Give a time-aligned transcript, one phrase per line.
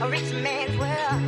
[0.00, 1.22] a rich man's world.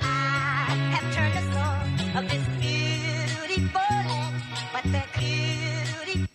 [0.00, 6.26] I have turned the soul of this beautiful land, but the beauty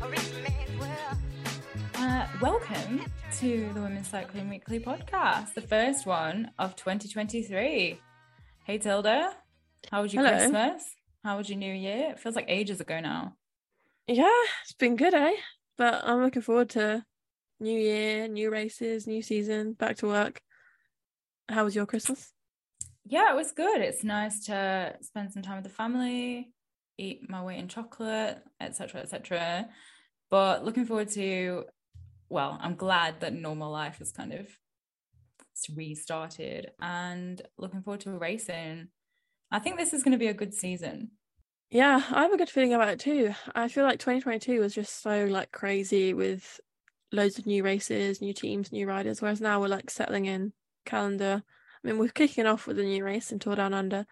[0.00, 1.18] a rich man's world.
[1.96, 3.00] Uh, welcome
[3.38, 8.00] to the Women's Cycling Weekly podcast, the first one of 2023.
[8.64, 9.32] Hey Tilda,
[9.90, 10.36] how was your Hello.
[10.38, 10.84] Christmas?
[11.24, 12.10] How was your New Year?
[12.10, 13.34] It feels like ages ago now.
[14.06, 14.30] Yeah,
[14.62, 15.34] it's been good, eh?
[15.76, 17.04] But I'm looking forward to
[17.60, 20.40] new year, new races, new season, back to work.
[21.48, 22.32] How was your Christmas?
[23.04, 23.80] Yeah, it was good.
[23.80, 26.52] It's nice to spend some time with the family,
[26.98, 29.68] eat my weight in chocolate, etc., etc.
[30.28, 31.64] But looking forward to,
[32.28, 34.48] well, I'm glad that normal life has kind of
[35.74, 38.88] restarted, and looking forward to racing.
[39.50, 41.12] I think this is going to be a good season.
[41.70, 43.34] Yeah, I have a good feeling about it too.
[43.54, 46.60] I feel like 2022 was just so like crazy with
[47.16, 50.52] loads of new races, new teams, new riders, whereas now we're like settling in
[50.84, 51.42] calendar.
[51.44, 54.06] I mean, we're kicking off with a new race in Tour Down Under,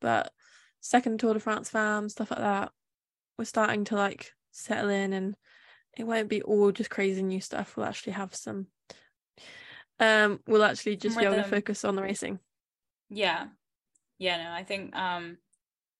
[0.00, 0.32] but
[0.80, 2.72] second Tour de France Femme, stuff like that.
[3.38, 5.36] We're starting to like settle in and
[5.96, 7.76] it won't be all just crazy new stuff.
[7.76, 8.68] We'll actually have some
[9.98, 12.38] um we'll actually just be able to focus on the racing.
[13.08, 13.46] Yeah.
[14.18, 15.38] Yeah, no, I think um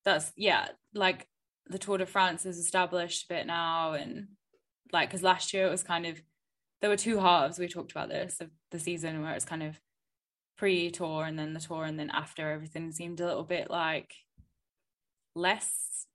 [0.04, 1.28] that's yeah, like
[1.66, 4.28] the Tour de France is established a bit now and
[4.92, 6.20] like because last year it was kind of
[6.80, 9.80] there were two halves, we talked about this of the season where it's kind of
[10.56, 14.14] pre-tour and then the tour and then after everything seemed a little bit like
[15.34, 16.06] less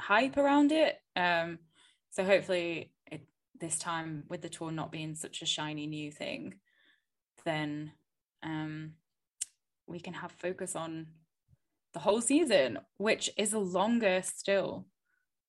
[0.00, 0.98] hype around it.
[1.14, 1.58] Um
[2.10, 3.26] so hopefully it
[3.58, 6.54] this time with the tour not being such a shiny new thing,
[7.44, 7.92] then
[8.42, 8.92] um
[9.86, 11.06] we can have focus on
[11.94, 14.86] the whole season, which is longer still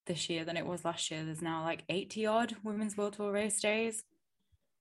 [0.05, 1.25] this year than it was last year.
[1.25, 4.03] There's now like 80 odd women's world tour race days.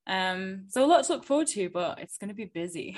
[0.06, 2.96] Um, so a lot to look forward to, but it's going to be busy.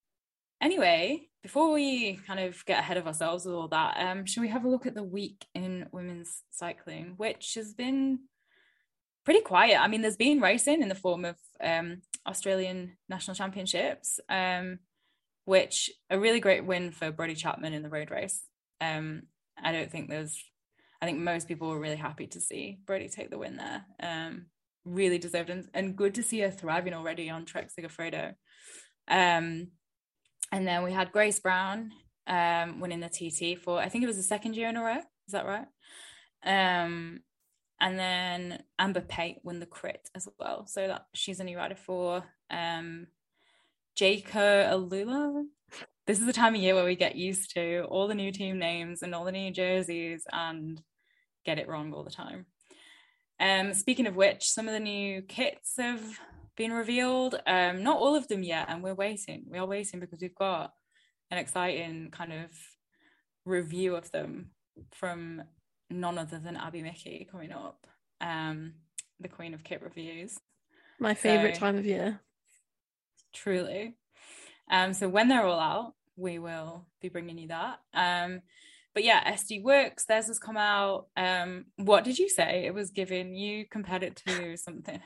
[0.60, 4.48] anyway, before we kind of get ahead of ourselves with all that, um, should we
[4.48, 8.20] have a look at the week in women's cycling, which has been
[9.24, 9.80] pretty quiet.
[9.80, 14.18] I mean, there's been racing in the form of um, Australian national championships.
[14.28, 14.80] Um,
[15.50, 18.40] which a really great win for Brodie Chapman in the road race.
[18.80, 19.22] Um,
[19.60, 20.40] I don't think there's,
[21.02, 23.84] I think most people were really happy to see Brodie take the win there.
[24.00, 24.46] Um,
[24.90, 28.34] really deserved and, and good to see her thriving already on Trek Segafredo.
[29.08, 29.68] Um,
[30.52, 31.92] and then we had Grace Brown
[32.26, 34.98] um, winning the TT for, I think it was the second year in a row.
[34.98, 35.66] Is that right?
[36.44, 37.20] Um,
[37.80, 40.66] and then Amber Pate won the crit as well.
[40.66, 43.06] So that she's a new rider for um,
[43.98, 45.44] Jayco AlUla.
[46.06, 48.58] This is the time of year where we get used to all the new team
[48.58, 50.82] names and all the new jerseys and
[51.44, 52.46] get it wrong all the time.
[53.40, 56.02] Um, speaking of which, some of the new kits have
[56.56, 57.40] been revealed.
[57.46, 59.44] Um, not all of them yet, and we're waiting.
[59.50, 60.72] We are waiting because we've got
[61.30, 62.50] an exciting kind of
[63.46, 64.50] review of them
[64.92, 65.42] from
[65.88, 67.86] none other than Abby Mickey coming up,
[68.20, 68.74] um,
[69.18, 70.38] the Queen of Kit Reviews
[70.98, 72.20] My favorite So- time of year.
[73.32, 73.96] truly.
[74.70, 77.80] Um, so when they're all out, we will be bringing you that.
[77.94, 78.42] Um,
[78.94, 81.06] but yeah, SD Worx, theirs has come out.
[81.16, 82.64] Um, what did you say?
[82.66, 85.00] It was given you compared it to something.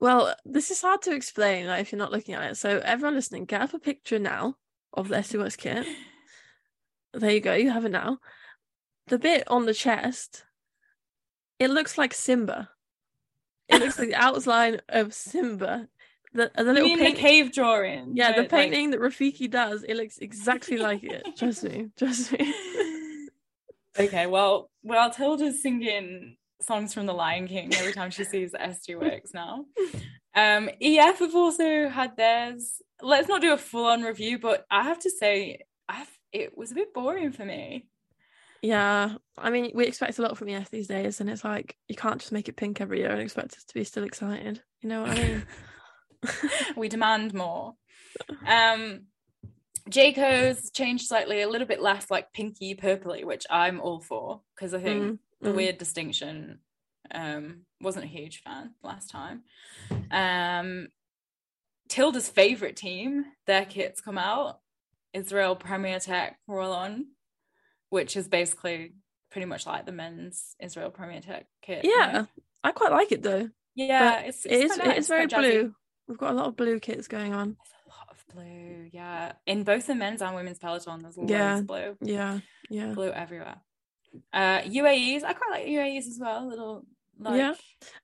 [0.00, 2.56] Well, this is hard to explain like, if you're not looking at it.
[2.56, 4.56] So everyone listening, get up a picture now
[4.92, 5.86] of the SD Worx kit.
[7.16, 8.18] There you go, you have it now.
[9.06, 10.44] The bit on the chest,
[11.60, 12.70] it looks like Simba.
[13.68, 15.88] It looks like the outline of Simba.
[16.32, 18.16] The, the You little mean the cave drawing?
[18.16, 21.24] yeah, the like- painting that Rafiki does, it looks exactly like it.
[21.36, 22.38] Trust me, trust me.
[23.98, 28.96] okay, well, well, Tilda's singing songs from The Lion King every time she sees SD
[28.96, 29.66] Worx now.
[30.34, 32.82] Um, EF have also had theirs.
[33.00, 36.74] Let's not do a full-on review, but I have to say, I've, it was a
[36.74, 37.86] bit boring for me.
[38.62, 41.96] Yeah, I mean, we expect a lot from EF these days, and it's like you
[41.96, 44.62] can't just make it pink every year and expect us to be still excited.
[44.80, 45.46] You know what I mean?
[46.76, 47.74] we demand more.
[48.46, 49.02] Um,
[49.90, 54.72] Jayco's changed slightly, a little bit less like pinky purpley, which I'm all for because
[54.74, 55.54] I think Mm, the mm.
[55.56, 56.60] weird distinction
[57.12, 59.42] um wasn't a huge fan last time.
[60.10, 60.88] Um,
[61.88, 64.60] Tilda's favorite team, their kits come out.
[65.12, 67.04] Israel Premier Tech Roland,
[67.90, 68.94] which is basically
[69.30, 71.84] pretty much like the men's Israel Premier Tech kit.
[71.84, 72.24] Yeah,
[72.64, 73.50] I quite like it though.
[73.74, 75.74] yeah, But it's, it it's is nice, it is very blue.
[76.08, 77.56] We've got a lot of blue kits going on.
[77.98, 79.32] Lot of blue, yeah.
[79.46, 81.58] In both the men's and women's peloton, there's loads Yeah.
[81.58, 83.56] of blue, Yeah, yeah, blue everywhere.
[84.32, 86.48] Uh, UAEs, I quite like UAEs as well.
[86.48, 86.86] Little
[87.18, 87.54] like Yeah.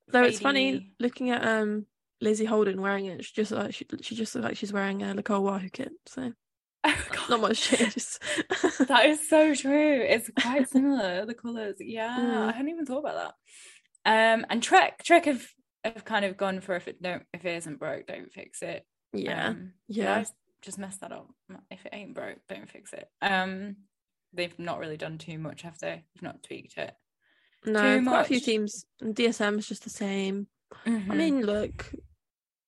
[0.09, 1.87] Though it's funny looking at um
[2.21, 3.25] Lizzie Holden wearing it.
[3.25, 5.93] She just like she, she just looks like she's wearing a Le Col Wahoo kit.
[6.07, 6.33] So
[6.85, 8.19] Oh, not much changes.
[8.89, 10.01] that is so true.
[10.03, 11.77] It's quite similar, the colours.
[11.81, 12.49] Yeah, Mm.
[12.49, 13.35] I hadn't even thought about
[14.05, 14.35] that.
[14.35, 15.47] Um and Trek Trek have
[15.85, 18.85] have kind of gone for if it don't if it isn't broke, don't fix it.
[19.13, 20.25] Yeah, Um, yeah.
[20.63, 21.29] Just mess that up.
[21.71, 23.09] If it ain't broke, don't fix it.
[23.23, 23.77] Um
[24.33, 26.05] they've not really done too much, have they?
[26.15, 26.95] They've not tweaked it.
[27.65, 28.85] no, too quite a few teams.
[29.03, 30.47] DSM is just the same.
[30.87, 31.17] I Mhm.
[31.17, 31.91] mean, look,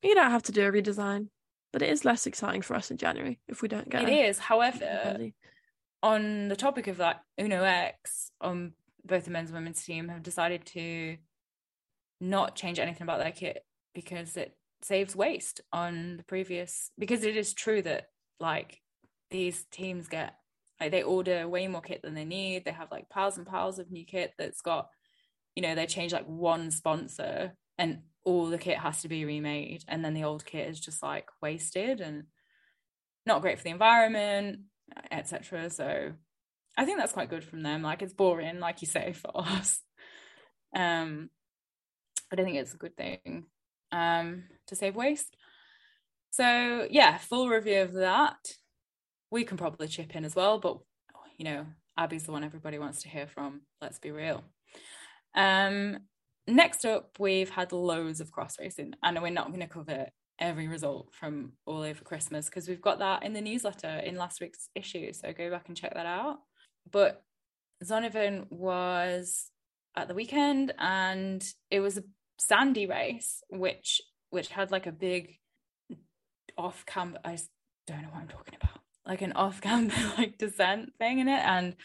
[0.03, 1.29] you don't have to do a redesign,
[1.73, 4.41] but it is less exciting for us in January if we don't get it a-
[4.41, 5.35] However, Bendy.
[6.03, 8.75] on the topic of that, Uno X on
[9.05, 11.17] both the men's and women's team have decided to
[12.21, 13.65] not change anything about their kit
[13.95, 18.08] because it saves waste on the previous because it is true that
[18.40, 18.81] like
[19.31, 20.34] these teams get
[20.81, 22.64] like they order way more kit than they need.
[22.64, 24.88] They have like piles and piles of new kit that's got,
[25.55, 29.84] you know, they change like one sponsor and all the kit has to be remade.
[29.87, 32.25] And then the old kit is just like wasted and
[33.26, 34.61] not great for the environment
[35.11, 36.12] etc so
[36.76, 37.82] i think that's quite good from them.
[37.82, 39.81] Like it's boring like you say for us.
[40.75, 41.31] Um
[42.31, 43.44] but i think it's a good thing
[43.93, 45.37] um to save waste
[46.31, 48.39] so yeah full review of that
[49.31, 50.79] we can probably chip in as well but
[51.37, 51.67] you know
[51.97, 54.43] abby's the one everybody wants to hear from let's be real
[55.35, 55.99] um
[56.49, 60.06] next up we've had loads of cross racing and we're not going to cover
[60.38, 64.41] every result from all over Christmas because we've got that in the newsletter in last
[64.41, 65.12] week's issue.
[65.12, 66.38] So go back and check that out.
[66.91, 67.23] But
[67.85, 69.50] Zonhoven was
[69.97, 72.05] at the weekend and it was a
[72.49, 74.00] sandy race, which
[74.31, 75.39] which had like a big
[76.56, 77.39] off camp I
[77.87, 78.81] don't know what I'm talking about.
[79.06, 81.43] Like an off camp like descent thing in it.
[81.44, 81.77] And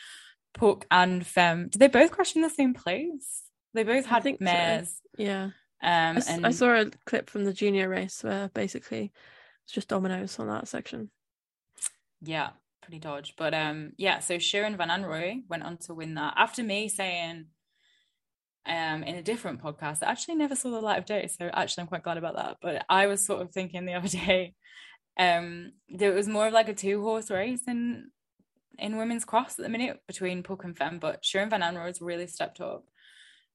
[0.53, 3.43] Puck and Fem, did they both crash in the same place?
[3.73, 4.45] They both I had think so.
[4.45, 5.01] mares.
[5.17, 5.45] Yeah,
[5.81, 9.11] Um I, and I saw a clip from the junior race where basically
[9.63, 11.09] it's just dominoes on that section.
[12.21, 12.51] Yeah,
[12.81, 13.35] pretty dodge.
[13.37, 17.47] But um, yeah, so Shirin Van Anrooij went on to win that after me saying
[18.67, 21.27] um in a different podcast that actually never saw the light of day.
[21.27, 22.57] So actually I'm quite glad about that.
[22.61, 24.53] But I was sort of thinking the other day,
[25.19, 28.11] um, there was more of like a two horse race in
[28.79, 32.27] in women's cross at the minute between Puck and Fem, but Shirin Van Anrooij's really
[32.27, 32.85] stepped up.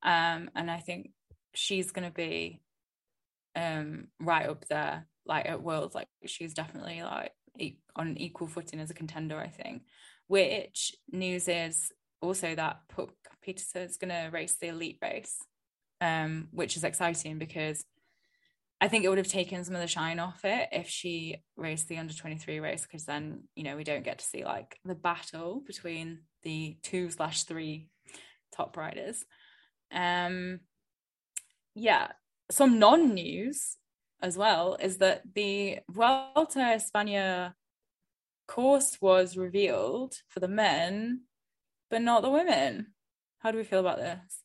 [0.02, 1.10] Um, and I think
[1.54, 2.60] she's gonna be
[3.54, 7.32] um right up there like at worlds like she's definitely like
[7.94, 9.82] on equal footing as a contender i think
[10.26, 11.92] which news is
[12.22, 13.12] also that Puck
[13.46, 15.38] Pieterse is going to race the elite race
[16.00, 17.84] um which is exciting because
[18.80, 21.88] i think it would have taken some of the shine off it if she raced
[21.88, 24.94] the under 23 race because then you know we don't get to see like the
[24.94, 27.88] battle between the two slash three
[28.54, 29.24] top riders
[29.92, 30.58] um
[31.74, 32.08] yeah
[32.50, 33.76] some non-news
[34.22, 37.54] as well is that the Vuelta España
[38.46, 41.22] course was revealed for the men,
[41.90, 42.88] but not the women.
[43.42, 44.42] How do we feel about this?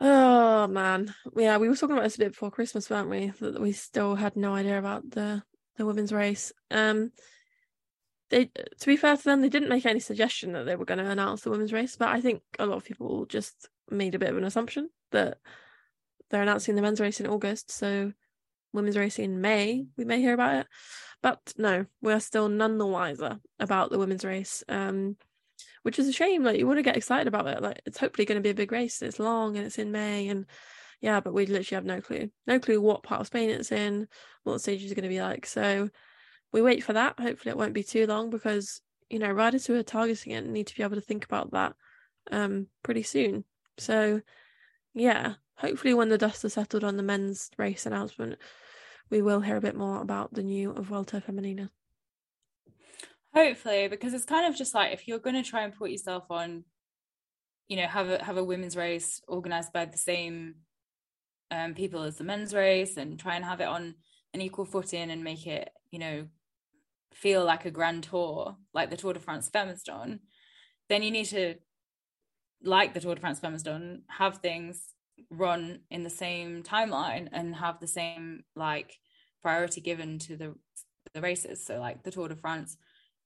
[0.00, 3.32] Oh man, yeah, we were talking about this a bit before Christmas, weren't we?
[3.40, 5.42] That we still had no idea about the
[5.76, 6.52] the women's race.
[6.70, 7.12] Um,
[8.30, 10.98] they, to be fair to them, they didn't make any suggestion that they were going
[10.98, 14.18] to announce the women's race, but I think a lot of people just made a
[14.18, 15.38] bit of an assumption that
[16.30, 18.12] they're announcing the men's race in August, so
[18.72, 20.66] women's race in May, we may hear about it.
[21.22, 24.62] But no, we're still none the wiser about the women's race.
[24.68, 25.16] Um,
[25.82, 26.44] which is a shame.
[26.44, 27.62] Like you want to get excited about it.
[27.62, 29.02] Like it's hopefully going to be a big race.
[29.02, 30.46] It's long and it's in May, and
[31.00, 34.08] yeah, but we literally have no clue, no clue what part of Spain it's in,
[34.44, 35.46] what the stage is going to be like.
[35.46, 35.90] So
[36.52, 37.18] we wait for that.
[37.18, 40.66] Hopefully, it won't be too long because you know riders who are targeting it need
[40.68, 41.74] to be able to think about that
[42.30, 43.44] um pretty soon.
[43.78, 44.20] So
[44.94, 48.38] yeah, hopefully when the dust has settled on the men's race announcement,
[49.10, 51.70] we will hear a bit more about the new of Vuelta Femenina.
[53.34, 56.24] Hopefully, because it's kind of just like if you're going to try and put yourself
[56.30, 56.64] on,
[57.68, 60.56] you know, have a have a women's race organized by the same
[61.52, 63.94] um, people as the men's race, and try and have it on
[64.34, 66.26] an equal footing and make it, you know,
[67.14, 70.20] feel like a grand tour, like the Tour de France Femme has done.
[70.88, 71.54] Then you need to,
[72.62, 74.94] like the Tour de France Femme has done, have things
[75.30, 78.98] run in the same timeline and have the same like
[79.42, 80.54] priority given to the
[81.14, 81.64] the races.
[81.64, 82.76] So like the Tour de France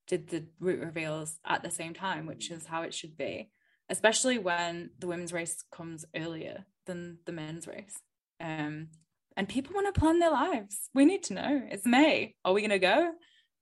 [0.07, 3.51] did the route reveals at the same time, which is how it should be,
[3.89, 8.01] especially when the women's race comes earlier than the men's race.
[8.41, 8.89] Um,
[9.37, 10.89] and people want to plan their lives.
[10.95, 11.63] We need to know.
[11.71, 12.35] It's May.
[12.45, 13.13] Are we going to go?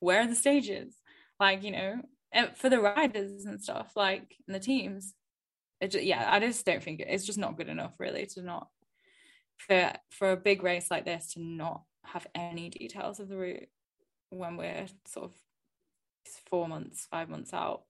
[0.00, 0.94] Where are the stages?
[1.38, 2.02] Like, you know,
[2.56, 5.14] for the riders and stuff, like in the teams.
[5.80, 8.68] It, ju- yeah, I just don't think it's just not good enough, really, to not
[9.58, 13.68] for for a big race like this to not have any details of the route
[14.30, 15.32] when we're sort of
[16.48, 17.82] four months, five months out.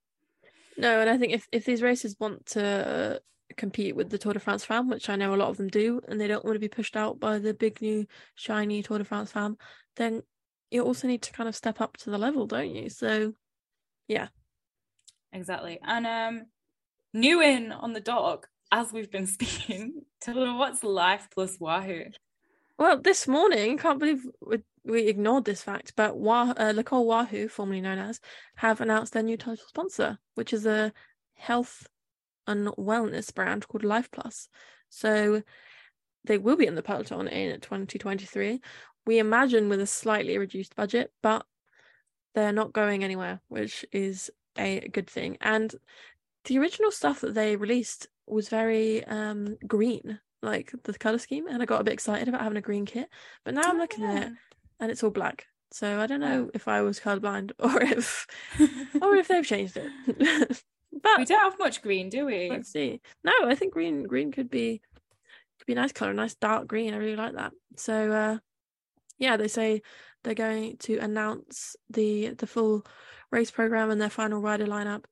[0.76, 3.20] No, and I think if, if these races want to
[3.56, 6.00] compete with the Tour de France Femme, which I know a lot of them do,
[6.08, 9.04] and they don't want to be pushed out by the big new shiny Tour de
[9.04, 9.56] France Femme,
[9.96, 10.22] then
[10.70, 12.88] you also need to kind of step up to the level, don't you?
[12.88, 13.34] So,
[14.08, 14.28] yeah,
[15.32, 15.78] exactly.
[15.84, 16.46] And um,
[17.12, 22.04] new in on the dog, as we've been speaking, Tilda, what's life plus Wahoo?
[22.78, 27.80] Well, this morning, can't believe we, we ignored this fact, but Wah, uh, Wahoo, formerly
[27.80, 28.20] known as,
[28.56, 30.92] have announced their new title sponsor, which is a
[31.34, 31.86] health
[32.46, 34.48] and wellness brand called Life Plus.
[34.88, 35.42] So
[36.24, 38.60] they will be in the peloton in 2023.
[39.06, 41.46] We imagine with a slightly reduced budget, but
[42.34, 45.36] they're not going anywhere, which is a good thing.
[45.40, 45.74] And
[46.44, 51.62] the original stuff that they released was very um green, like the color scheme, and
[51.62, 53.08] I got a bit excited about having a green kit.
[53.44, 54.32] But now I'm looking at it
[54.82, 55.46] and it's all black.
[55.70, 58.26] So I don't know if I was colorblind or if
[59.00, 59.90] or if they've changed it.
[61.02, 62.50] but we don't have much green, do we?
[62.50, 63.00] Let's see.
[63.24, 64.82] No, I think green green could be
[65.58, 66.92] could be a nice color, nice dark green.
[66.92, 67.52] I really like that.
[67.76, 68.38] So uh
[69.18, 69.82] yeah, they say
[70.24, 72.84] they're going to announce the the full
[73.30, 75.04] race program and their final rider lineup.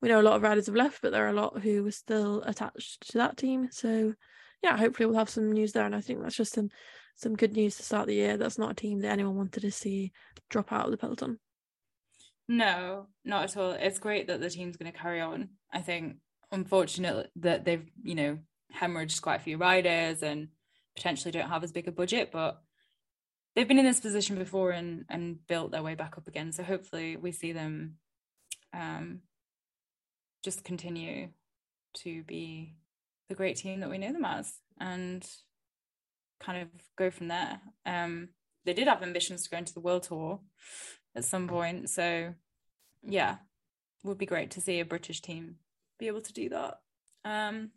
[0.00, 1.92] We know a lot of riders have left, but there are a lot who are
[1.92, 3.68] still attached to that team.
[3.70, 4.14] So
[4.62, 5.84] yeah, hopefully we'll have some news there.
[5.84, 6.70] And I think that's just some
[7.18, 8.36] some good news to start the year.
[8.36, 10.12] That's not a team that anyone wanted to see
[10.48, 11.38] drop out of the peloton.
[12.48, 13.72] No, not at all.
[13.72, 15.50] It's great that the team's going to carry on.
[15.72, 16.16] I think
[16.50, 18.38] unfortunate that they've, you know,
[18.74, 20.48] hemorrhaged quite a few riders and
[20.96, 22.62] potentially don't have as big a budget, but
[23.54, 26.52] they've been in this position before and and built their way back up again.
[26.52, 27.96] So hopefully we see them
[28.72, 29.20] um,
[30.44, 31.30] just continue
[31.94, 32.76] to be
[33.28, 35.28] the great team that we know them as and
[36.40, 37.60] kind of go from there.
[37.86, 38.28] Um,
[38.64, 40.40] they did have ambitions to go into the world tour
[41.14, 41.90] at some point.
[41.90, 42.34] So
[43.02, 43.36] yeah,
[44.04, 45.56] would be great to see a British team
[45.98, 46.78] be able to do that.
[47.24, 47.70] Um,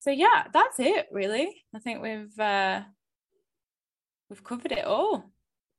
[0.00, 1.64] so yeah, that's it really.
[1.74, 2.82] I think we've uh,
[4.28, 5.30] we've covered it all.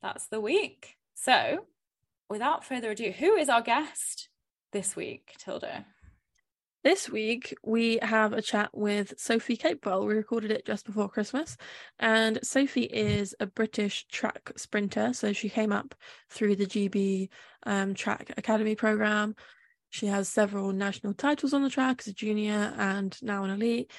[0.01, 0.95] That's the week.
[1.15, 1.65] So,
[2.29, 4.29] without further ado, who is our guest
[4.71, 5.85] this week, Tilda?
[6.85, 10.05] This week, we have a chat with Sophie Capewell.
[10.05, 11.57] We recorded it just before Christmas.
[11.97, 15.11] And Sophie is a British track sprinter.
[15.13, 15.95] So she came up
[16.29, 17.29] through the GB
[17.63, 19.35] um, Track Academy program.
[19.89, 23.91] She has several national titles on the track as a junior and now an elite.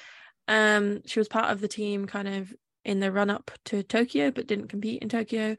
[0.47, 4.31] Um, she was part of the team kind of in the run up to Tokyo,
[4.31, 5.57] but didn't compete in Tokyo.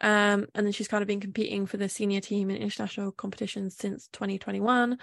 [0.00, 3.76] Um, and then she's kind of been competing for the senior team in international competitions
[3.76, 4.96] since 2021.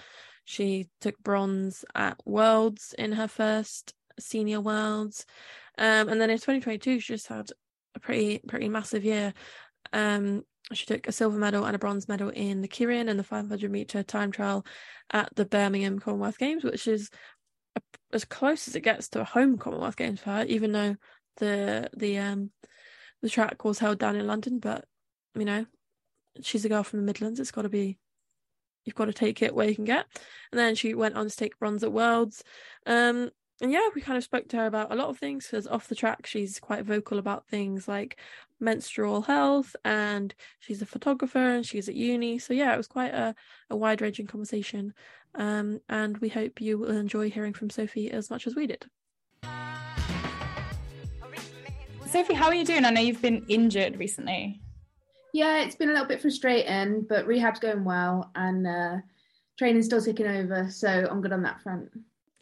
[0.46, 5.26] She took bronze at Worlds in her first senior Worlds.
[5.78, 7.50] Um, and then in 2022, she just had
[7.96, 9.34] a pretty, pretty massive year.
[9.94, 10.44] Um,
[10.74, 13.72] she took a silver medal and a bronze medal in the Keirin and the 500
[13.72, 14.66] meter time trial
[15.12, 17.10] at the Birmingham Commonwealth Games, which is
[17.76, 17.82] a,
[18.14, 20.96] as close as it gets to a home Commonwealth Games for her, even though
[21.38, 22.52] the the um
[23.22, 24.86] the track was held down in London, but
[25.36, 25.66] you know,
[26.42, 27.40] she's a girl from the Midlands.
[27.40, 27.98] It's got to be,
[28.86, 30.06] you've got to take it where you can get.
[30.52, 32.44] And then she went on to take bronze at Worlds.
[32.86, 33.30] Um,
[33.62, 35.88] and yeah, we kind of spoke to her about a lot of things because off
[35.88, 38.18] the track, she's quite vocal about things like
[38.60, 42.40] menstrual health and she's a photographer and she's at uni.
[42.40, 43.36] So yeah, it was quite a,
[43.70, 44.94] a wide ranging conversation.
[45.36, 48.86] Um, and we hope you will enjoy hearing from Sophie as much as we did.
[52.08, 52.84] Sophie, how are you doing?
[52.84, 54.60] I know you've been injured recently.
[55.34, 58.98] Yeah, it's been a little bit frustrating, but rehab's going well and uh,
[59.58, 61.90] training's still ticking over, so I'm good on that front.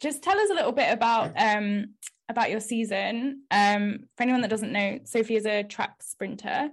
[0.00, 1.94] Just tell us a little bit about um,
[2.28, 3.42] about your season.
[3.50, 6.70] Um, for anyone that doesn't know, Sophie is a track sprinter.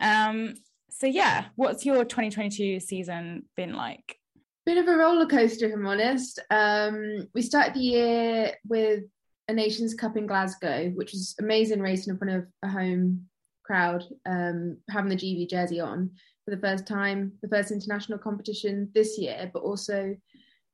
[0.00, 0.54] Um,
[0.90, 4.18] so yeah, what's your 2022 season been like?
[4.64, 6.40] Bit of a roller coaster, if I'm honest.
[6.50, 9.04] Um, we started the year with
[9.48, 13.28] a Nations Cup in Glasgow, which was amazing racing in front of a home
[13.66, 16.10] crowd, um, having the GB jersey on
[16.44, 20.16] for the first time, the first international competition this year, but also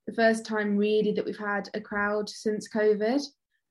[0.07, 3.23] the first time really that we've had a crowd since COVID,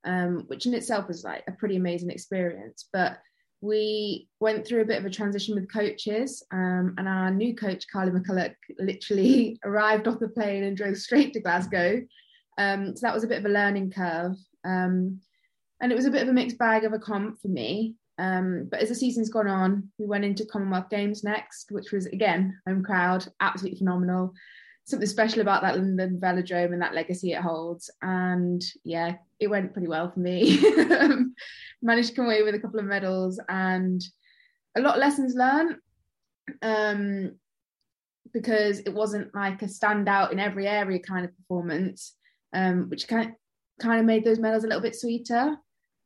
[0.05, 2.87] um, which in itself was like a pretty amazing experience.
[2.91, 3.19] But
[3.61, 7.85] we went through a bit of a transition with coaches, um, and our new coach,
[7.91, 12.01] Carly McCulloch, literally arrived off the plane and drove straight to Glasgow.
[12.57, 14.35] Um, so that was a bit of a learning curve.
[14.65, 15.21] Um,
[15.79, 17.95] and it was a bit of a mixed bag of a comp for me.
[18.21, 22.05] Um, but as the season's gone on, we went into Commonwealth Games next, which was
[22.05, 24.33] again home crowd, absolutely phenomenal.
[24.85, 27.89] Something special about that London Velodrome and that legacy it holds.
[28.03, 30.61] And yeah, it went pretty well for me.
[31.81, 34.03] Managed to come away with a couple of medals and
[34.77, 35.77] a lot of lessons learned.
[36.61, 37.31] Um,
[38.33, 42.15] because it wasn't like a standout in every area kind of performance,
[42.53, 43.33] um, which kind
[43.79, 45.57] kind of made those medals a little bit sweeter.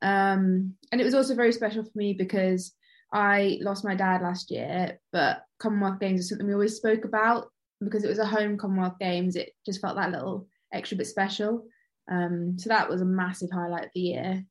[0.02, 2.74] Um, and it was also very special for me because
[3.12, 7.48] I lost my dad last year, but Commonwealth Games is something we always spoke about
[7.82, 9.36] because it was a home Commonwealth Games.
[9.36, 11.66] It just felt that little extra bit special.
[12.12, 14.46] Um, so that was a massive highlight of the year.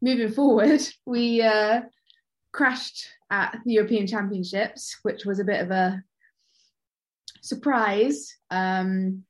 [0.00, 1.82] Moving forward, we uh,
[2.52, 6.02] crashed at the European Championships, which was a bit of a
[7.42, 8.36] surprise.
[8.50, 9.24] Um,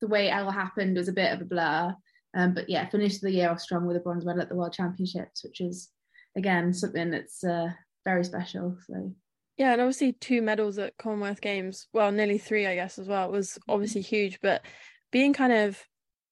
[0.00, 1.94] the way it all happened was a bit of a blur.
[2.34, 4.72] Um, but yeah, finished the year off strong with a bronze medal at the World
[4.72, 5.90] Championships, which is
[6.36, 7.68] again something that's uh,
[8.04, 8.76] very special.
[8.86, 9.14] So
[9.56, 13.30] yeah, and obviously two medals at Commonwealth Games, well, nearly three, I guess, as well,
[13.30, 13.70] was Mm-hmm.
[13.70, 14.40] obviously huge.
[14.40, 14.64] But
[15.12, 15.80] being kind of,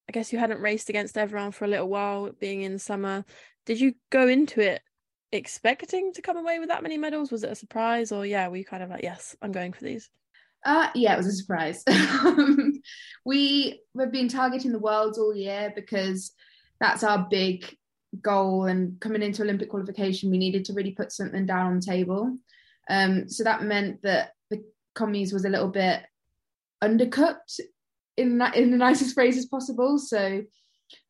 [0.09, 3.25] I guess you hadn't raced against everyone for a little while, being in summer.
[3.64, 4.82] Did you go into it
[5.30, 7.30] expecting to come away with that many medals?
[7.30, 9.85] Was it a surprise, or yeah, were you kind of like, yes, I'm going for
[9.85, 10.11] these?
[10.64, 11.85] Uh, yeah, it was a surprise.
[13.25, 16.33] we have been targeting the worlds all year because
[16.81, 17.76] that's our big
[18.21, 18.66] goal.
[18.66, 22.37] And coming into Olympic qualification, we needed to really put something down on the table.
[22.88, 24.64] Um, so that meant that the
[24.95, 26.02] commies was a little bit
[26.83, 27.61] undercooked
[28.16, 29.99] in that in the nicest phrases possible.
[29.99, 30.42] So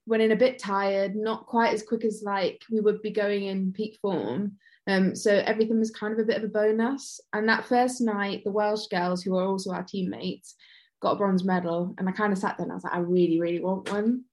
[0.07, 3.45] went in a bit tired, not quite as quick as like we would be going
[3.45, 4.59] in peak form.
[4.89, 7.21] Um, so everything was kind of a bit of a bonus.
[7.33, 10.55] And that first night, the Welsh girls, who are also our teammates,
[11.01, 11.95] got a bronze medal.
[11.99, 14.25] And I kind of sat there and I was like, I really, really want one.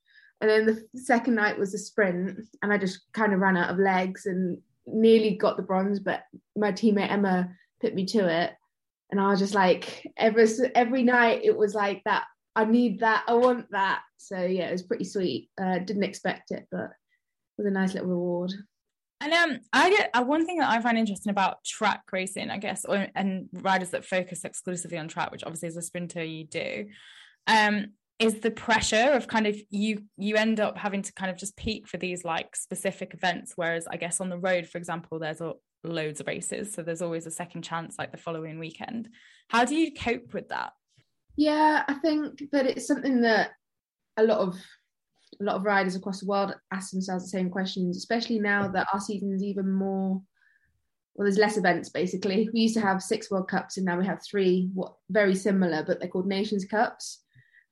[0.41, 3.72] And then the second night was a sprint, and I just kind of ran out
[3.72, 6.24] of legs and nearly got the bronze, but
[6.56, 7.50] my teammate Emma
[7.82, 8.53] put me to it.
[9.12, 12.24] And I was just like, every every night it was like that.
[12.56, 13.24] I need that.
[13.27, 14.01] I want that.
[14.18, 15.50] So yeah, it was pretty sweet.
[15.62, 18.53] Uh, didn't expect it, but it was a nice little reward.
[19.21, 22.57] And um, I get uh, one thing that I find interesting about track racing, I
[22.57, 26.45] guess, or and riders that focus exclusively on track, which obviously as a sprinter you
[26.45, 26.85] do,
[27.47, 31.37] um, is the pressure of kind of you you end up having to kind of
[31.37, 33.53] just peak for these like specific events.
[33.57, 35.41] Whereas I guess on the road, for example, there's
[35.83, 39.09] loads of races, so there's always a second chance like the following weekend.
[39.50, 40.72] How do you cope with that?
[41.35, 43.51] Yeah, I think that it's something that
[44.17, 44.55] a lot of
[45.39, 48.87] a lot of riders across the world ask themselves the same questions, especially now that
[48.94, 50.22] our season's even more
[51.20, 52.50] well, there's less events basically.
[52.53, 55.83] We used to have six World Cups and now we have three, what very similar,
[55.83, 57.24] but they're called Nations Cups.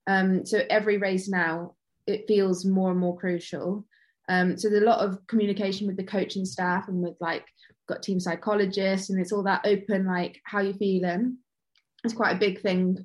[0.05, 1.75] Um, so every race now
[2.07, 3.85] it feels more and more crucial.
[4.27, 7.45] Um, so there's a lot of communication with the coaching staff and with like
[7.87, 11.37] got team psychologists and it's all that open like how you feeling.
[12.03, 12.97] It's quite a big thing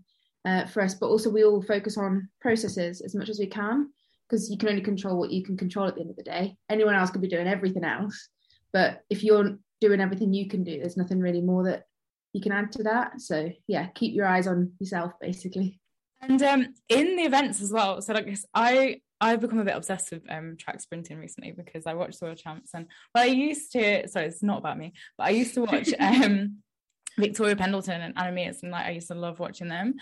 [0.45, 3.91] uh, for us, but also we all focus on processes as much as we can
[4.33, 6.57] because you can only control what you can control at the end of the day.
[6.71, 8.31] Anyone else could be doing everything else,
[8.73, 11.85] but if you're doing everything you can do, there's nothing really more that
[12.33, 13.21] you can add to that.
[13.21, 15.79] So yeah, keep your eyes on yourself basically.
[16.23, 18.01] And um, in the events as well.
[18.01, 21.95] So like I I've become a bit obsessed with um, track sprinting recently because I
[21.95, 25.25] watched the World Champs and well I used to sorry it's not about me but
[25.27, 26.59] I used to watch um,
[27.18, 29.97] Victoria Pendleton and Anna Meares and like I used to love watching them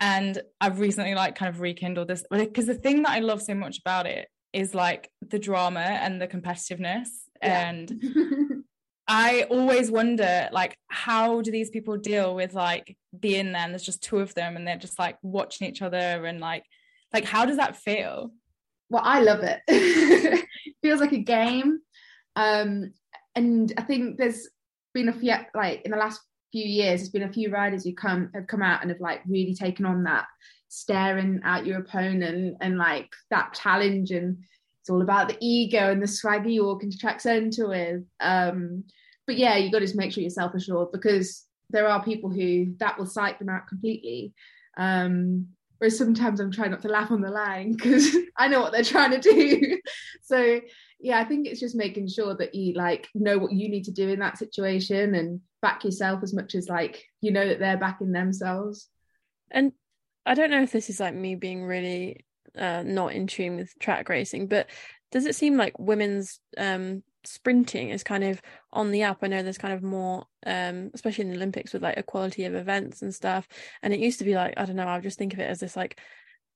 [0.00, 3.54] and I've recently like kind of rekindled this because the thing that I love so
[3.54, 7.08] much about it is like the drama and the competitiveness
[7.42, 7.68] Yeah.
[7.70, 8.02] and
[9.08, 13.82] I always wonder like how do these people deal with like being there and there's
[13.82, 16.64] just two of them and they're just like watching each other and like
[17.12, 18.32] like how does that feel
[18.90, 20.46] well, I love it.
[20.82, 21.80] Feels like a game.
[22.36, 22.92] Um,
[23.34, 24.48] and I think there's
[24.94, 26.20] been a few like in the last
[26.52, 29.20] few years, there's been a few riders who come have come out and have like
[29.26, 30.26] really taken on that
[30.68, 34.36] staring at your opponent and like that challenge and
[34.80, 38.04] it's all about the ego and the swagger you walk into track centre with.
[38.20, 38.84] Um,
[39.26, 42.74] but yeah, you got to make sure you're self assured because there are people who
[42.78, 44.32] that will psych them out completely.
[44.78, 48.72] Um, whereas sometimes I'm trying not to laugh on the line because I know what
[48.72, 49.78] they're trying to do.
[50.22, 50.60] so
[51.00, 53.92] yeah, I think it's just making sure that you like know what you need to
[53.92, 57.76] do in that situation and back yourself as much as like you know that they're
[57.76, 58.88] backing themselves.
[59.50, 59.72] And
[60.26, 62.24] I don't know if this is like me being really
[62.56, 64.68] uh, not in tune with track racing, but
[65.12, 69.18] does it seem like women's um, sprinting is kind of on the up?
[69.22, 72.54] I know there's kind of more, um, especially in the Olympics, with like equality of
[72.54, 73.46] events and stuff.
[73.82, 74.84] And it used to be like I don't know.
[74.84, 76.00] I would just think of it as this like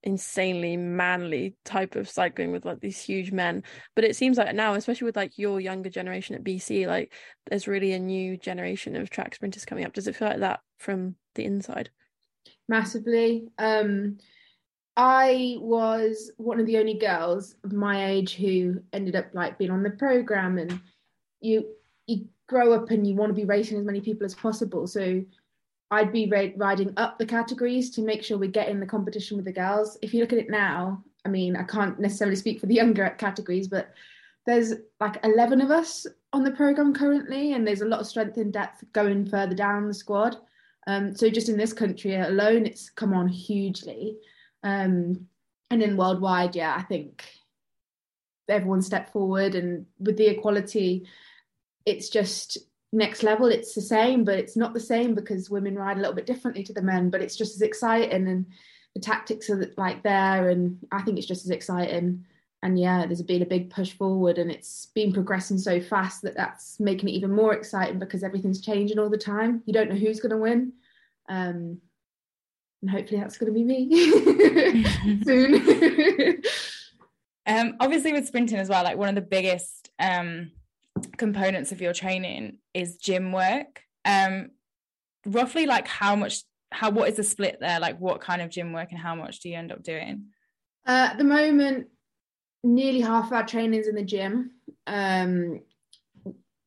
[0.02, 3.62] insanely manly type of cycling with like these huge men
[3.94, 7.12] but it seems like now especially with like your younger generation at bc like
[7.48, 10.60] there's really a new generation of track sprinters coming up does it feel like that
[10.78, 11.88] from the inside
[12.68, 13.48] massively.
[13.58, 14.18] Um,
[14.96, 19.70] I was one of the only girls of my age who ended up like being
[19.70, 20.80] on the program, and
[21.40, 21.66] you
[22.06, 24.86] you grow up and you want to be racing as many people as possible.
[24.86, 25.22] So
[25.92, 29.37] I'd be ra- riding up the categories to make sure we get in the competition
[29.37, 29.98] with the girls.
[30.00, 33.14] If you look at it now, I mean, I can't necessarily speak for the younger
[33.18, 33.92] categories, but
[34.46, 38.38] there's like 11 of us on the program currently, and there's a lot of strength
[38.38, 40.38] and depth going further down the squad.
[40.87, 44.16] Um, so just in this country alone, it's come on hugely.
[44.64, 45.28] Um,
[45.70, 47.22] and then worldwide, yeah, I think
[48.48, 51.07] everyone stepped forward, and with the equality,
[51.85, 52.57] it's just
[52.92, 53.46] next level.
[53.46, 56.62] It's the same, but it's not the same because women ride a little bit differently
[56.64, 57.11] to the men.
[57.11, 58.46] But it's just as exciting, and
[58.94, 62.24] the tactics are like there, and I think it's just as exciting.
[62.64, 66.37] And yeah, there's been a big push forward, and it's been progressing so fast that
[66.37, 69.62] that's making it even more exciting because everything's changing all the time.
[69.66, 70.72] You don't know who's going to win,
[71.28, 71.78] um,
[72.83, 73.88] and hopefully that's going to be me
[75.24, 76.42] soon.
[77.46, 80.52] um, obviously, with sprinting as well, like one of the biggest um,
[81.16, 83.82] components of your training is gym work.
[84.04, 84.50] Um,
[85.26, 87.80] roughly, like how much how what is the split there?
[87.80, 90.26] Like what kind of gym work and how much do you end up doing?
[90.86, 91.88] Uh, at the moment
[92.64, 94.52] nearly half of our training's in the gym.
[94.86, 95.60] Um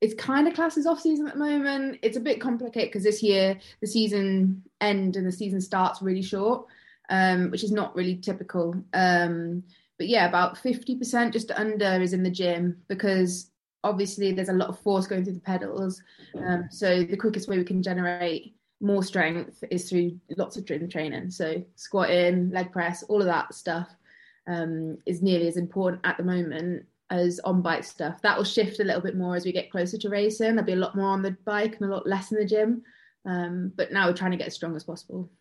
[0.01, 1.99] it's kind of classes off season at the moment.
[2.03, 6.21] It's a bit complicated because this year the season end and the season starts really
[6.21, 6.65] short
[7.09, 8.75] um which is not really typical.
[8.93, 9.63] Um
[9.97, 13.49] but yeah about 50% just under is in the gym because
[13.85, 16.01] obviously there's a lot of force going through the pedals
[16.45, 20.89] um, so the quickest way we can generate more strength is through lots of gym
[20.89, 21.31] training.
[21.31, 23.89] So squatting, leg press, all of that stuff
[24.47, 28.21] um, is nearly as important at the moment as on bike stuff.
[28.21, 30.55] That will shift a little bit more as we get closer to racing.
[30.55, 32.83] There'll be a lot more on the bike and a lot less in the gym.
[33.25, 35.31] Um, but now we're trying to get as strong as possible.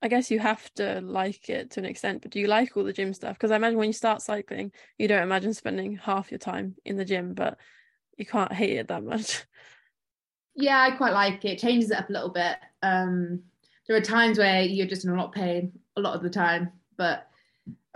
[0.00, 2.82] I guess you have to like it to an extent, but do you like all
[2.82, 3.34] the gym stuff?
[3.36, 6.96] Because I imagine when you start cycling, you don't imagine spending half your time in
[6.96, 7.56] the gym, but
[8.22, 9.44] you can't hate it that much.
[10.54, 11.58] Yeah, I quite like it.
[11.58, 12.56] Changes it up a little bit.
[12.82, 13.42] Um,
[13.88, 16.30] there are times where you're just in a lot of pain a lot of the
[16.30, 17.26] time, but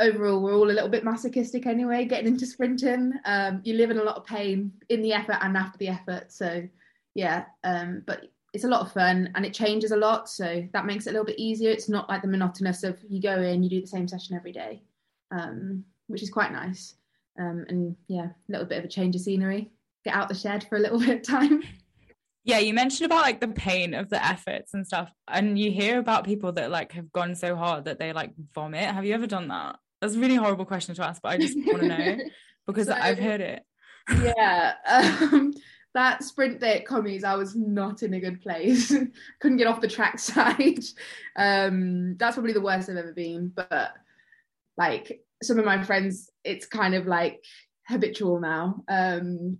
[0.00, 2.04] overall, we're all a little bit masochistic anyway.
[2.04, 5.56] Getting into sprinting, um, you live in a lot of pain in the effort and
[5.56, 6.32] after the effort.
[6.32, 6.68] So,
[7.14, 10.86] yeah, um, but it's a lot of fun and it changes a lot, so that
[10.86, 11.70] makes it a little bit easier.
[11.70, 14.52] It's not like the monotonous of you go in, you do the same session every
[14.52, 14.82] day,
[15.30, 16.94] um, which is quite nice.
[17.38, 19.70] Um, and yeah, a little bit of a change of scenery.
[20.06, 21.64] Get out the shed for a little bit of time.
[22.44, 25.98] yeah you mentioned about like the pain of the efforts and stuff and you hear
[25.98, 28.88] about people that like have gone so hard that they like vomit.
[28.88, 29.80] Have you ever done that?
[30.00, 32.18] That's a really horrible question to ask but i just want to know
[32.68, 33.64] because so, i've heard it.
[34.22, 35.52] Yeah um,
[35.94, 38.94] that sprint day at commies i was not in a good place.
[39.40, 40.84] Couldn't get off the track side.
[41.34, 43.92] Um, that's probably the worst i've ever been but
[44.78, 47.42] like some of my friends it's kind of like
[47.88, 48.82] habitual now.
[48.88, 49.58] Um,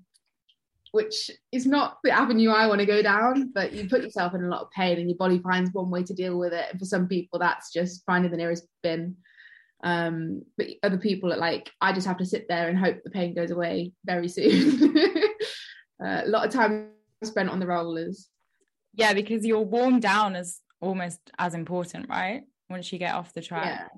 [0.97, 4.43] which is not the avenue I want to go down, but you put yourself in
[4.43, 6.65] a lot of pain and your body finds one way to deal with it.
[6.71, 9.17] And for some people, that's just finding the nearest bin.
[9.85, 13.11] Um, but other people are like, I just have to sit there and hope the
[13.11, 14.97] pain goes away very soon.
[16.03, 16.89] uh, a lot of time
[17.23, 18.29] spent on the rollers.
[18.95, 22.43] Yeah, because you're warm down is almost as important, right?
[22.71, 23.67] Once you get off the track.
[23.67, 23.89] Yeah.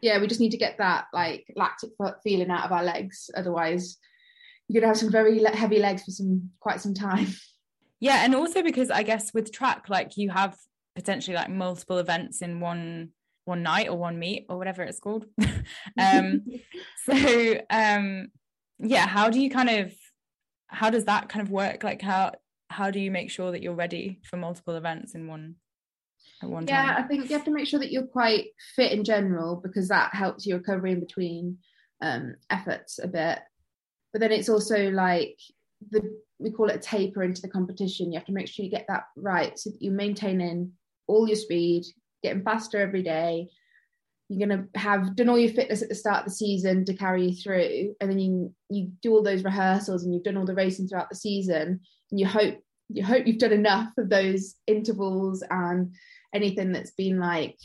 [0.00, 1.90] Yeah, we just need to get that like lactic
[2.24, 3.28] feeling out of our legs.
[3.36, 3.98] Otherwise,
[4.68, 7.26] you're gonna have some very heavy legs for some quite some time.
[8.00, 10.56] Yeah, and also because I guess with track, like you have
[10.94, 13.10] potentially like multiple events in one
[13.44, 15.26] one night or one meet or whatever it's called.
[15.98, 16.44] um,
[17.04, 18.28] so um,
[18.78, 19.92] yeah, how do you kind of
[20.68, 21.82] how does that kind of work?
[21.82, 22.34] Like how
[22.70, 25.56] how do you make sure that you're ready for multiple events in one
[26.40, 27.04] at one yeah, time?
[27.04, 30.14] I think you have to make sure that you're quite fit in general because that
[30.14, 31.58] helps you recovery in between
[32.00, 33.40] um, efforts a bit
[34.12, 35.38] but then it's also like
[35.90, 38.12] the we call it a taper into the competition.
[38.12, 40.72] You have to make sure you get that right so that you're maintaining
[41.08, 41.84] all your speed,
[42.22, 43.48] getting faster every day.
[44.28, 47.28] You're gonna have done all your fitness at the start of the season to carry
[47.28, 50.54] you through, and then you you do all those rehearsals and you've done all the
[50.54, 55.42] racing throughout the season, and you hope you hope you've done enough of those intervals
[55.50, 55.94] and
[56.34, 57.56] anything that's been like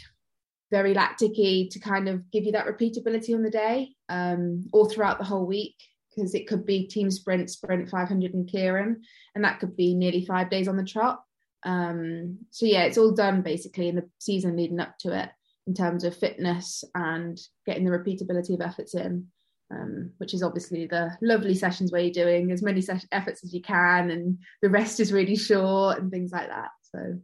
[0.72, 5.20] very lacticy to kind of give you that repeatability on the day um, or throughout
[5.20, 5.76] the whole week
[6.16, 8.98] because it could be team sprint, sprint 500 and Keirin,
[9.36, 11.24] and that could be nearly five days on the trot.
[11.64, 15.30] Um, so yeah, it's all done basically in the season leading up to it
[15.66, 19.28] in terms of fitness and getting the repeatability of efforts in,
[19.72, 23.54] um, which is obviously the lovely sessions where you're doing as many ses- efforts as
[23.54, 26.70] you can, and the rest is really short and things like that.
[26.94, 27.20] So,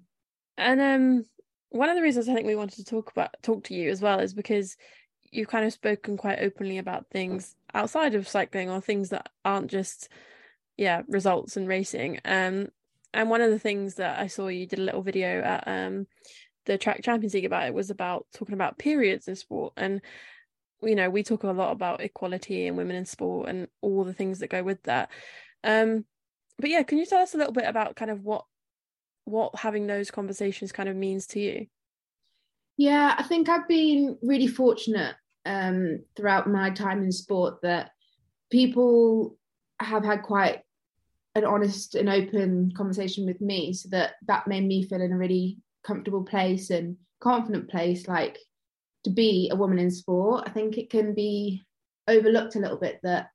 [0.57, 1.25] and um,
[1.69, 4.01] one of the reasons I think we wanted to talk about talk to you as
[4.01, 4.75] well is because
[5.31, 9.69] you've kind of spoken quite openly about things outside of cycling or things that aren't
[9.69, 10.09] just
[10.77, 12.19] yeah results and racing.
[12.25, 12.69] Um
[13.13, 16.07] and one of the things that I saw you did a little video at um
[16.65, 19.73] the track champions league about it was about talking about periods in sport.
[19.77, 20.01] And
[20.81, 24.13] you know we talk a lot about equality and women in sport and all the
[24.13, 25.09] things that go with that.
[25.63, 26.05] Um
[26.57, 28.45] but yeah can you tell us a little bit about kind of what
[29.25, 31.67] what having those conversations kind of means to you
[32.79, 35.13] Yeah, I think I've been really fortunate
[35.45, 37.91] um, throughout my time in sport that
[38.49, 39.37] people
[39.81, 40.61] have had quite
[41.35, 45.17] an honest and open conversation with me, so that that made me feel in a
[45.17, 48.37] really comfortable place and confident place, like
[49.03, 50.45] to be a woman in sport.
[50.47, 51.61] I think it can be
[52.07, 53.27] overlooked a little bit that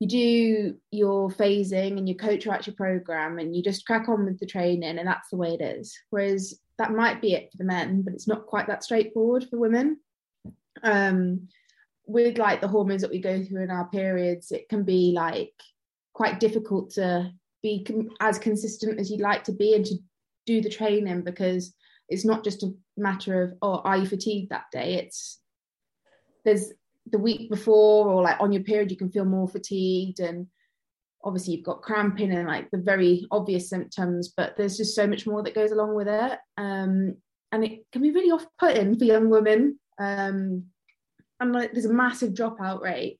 [0.00, 4.24] you do your phasing and your coach writes your program and you just crack on
[4.24, 5.94] with the training and that's the way it is.
[6.08, 9.58] Whereas that might be it for the men, but it's not quite that straightforward for
[9.58, 9.98] women.
[10.82, 11.48] Um,
[12.06, 15.52] with like the hormones that we go through in our periods, it can be like
[16.14, 19.96] quite difficult to be com- as consistent as you'd like to be and to
[20.46, 21.74] do the training because
[22.08, 25.40] it's not just a matter of oh are you fatigued that day it's
[26.44, 26.72] there's
[27.10, 30.46] the week before or like on your period you can feel more fatigued and
[31.24, 35.26] obviously you've got cramping and like the very obvious symptoms but there's just so much
[35.26, 36.38] more that goes along with it.
[36.56, 37.16] Um,
[37.50, 39.78] and it can be really off-putting for young women.
[39.98, 40.64] Um,
[41.40, 43.18] and like there's a massive dropout rate.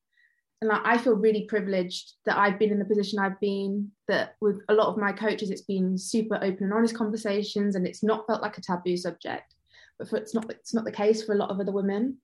[0.61, 4.35] And like I feel really privileged that I've been in the position I've been that
[4.41, 8.03] with a lot of my coaches it's been super open and honest conversations and it's
[8.03, 9.55] not felt like a taboo subject.
[9.99, 12.19] But for, it's not it's not the case for a lot of other women.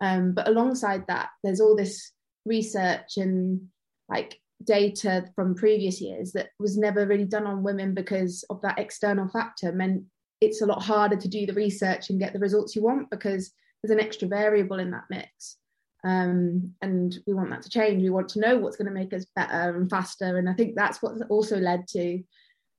[0.00, 2.12] Um, but alongside that there's all this
[2.44, 3.68] research and
[4.08, 8.78] like data from previous years that was never really done on women because of that
[8.78, 10.02] external factor meant
[10.40, 13.52] it's a lot harder to do the research and get the results you want because
[13.82, 15.56] there's an extra variable in that mix.
[16.04, 18.02] Um, and we want that to change.
[18.02, 20.36] We want to know what's going to make us better and faster.
[20.36, 22.22] And i think that's what also led to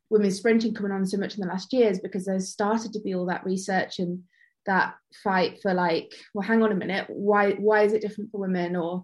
[0.10, 3.13] women's sprinting coming on so much in the last years because there's started to be
[3.13, 4.24] all that research and
[4.66, 7.06] that fight for like well hang on a minute.
[7.10, 8.76] Why why is it different for women?
[8.76, 9.04] Or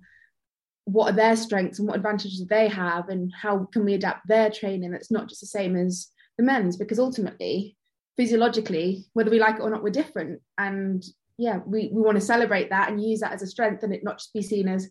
[0.85, 4.27] what are their strengths and what advantages do they have and how can we adapt
[4.27, 6.77] their training that's not just the same as the men's?
[6.77, 7.77] Because ultimately
[8.17, 10.41] physiologically whether we like it or not we're different.
[10.57, 11.03] And
[11.37, 14.03] yeah we, we want to celebrate that and use that as a strength and it
[14.03, 14.89] not just be seen as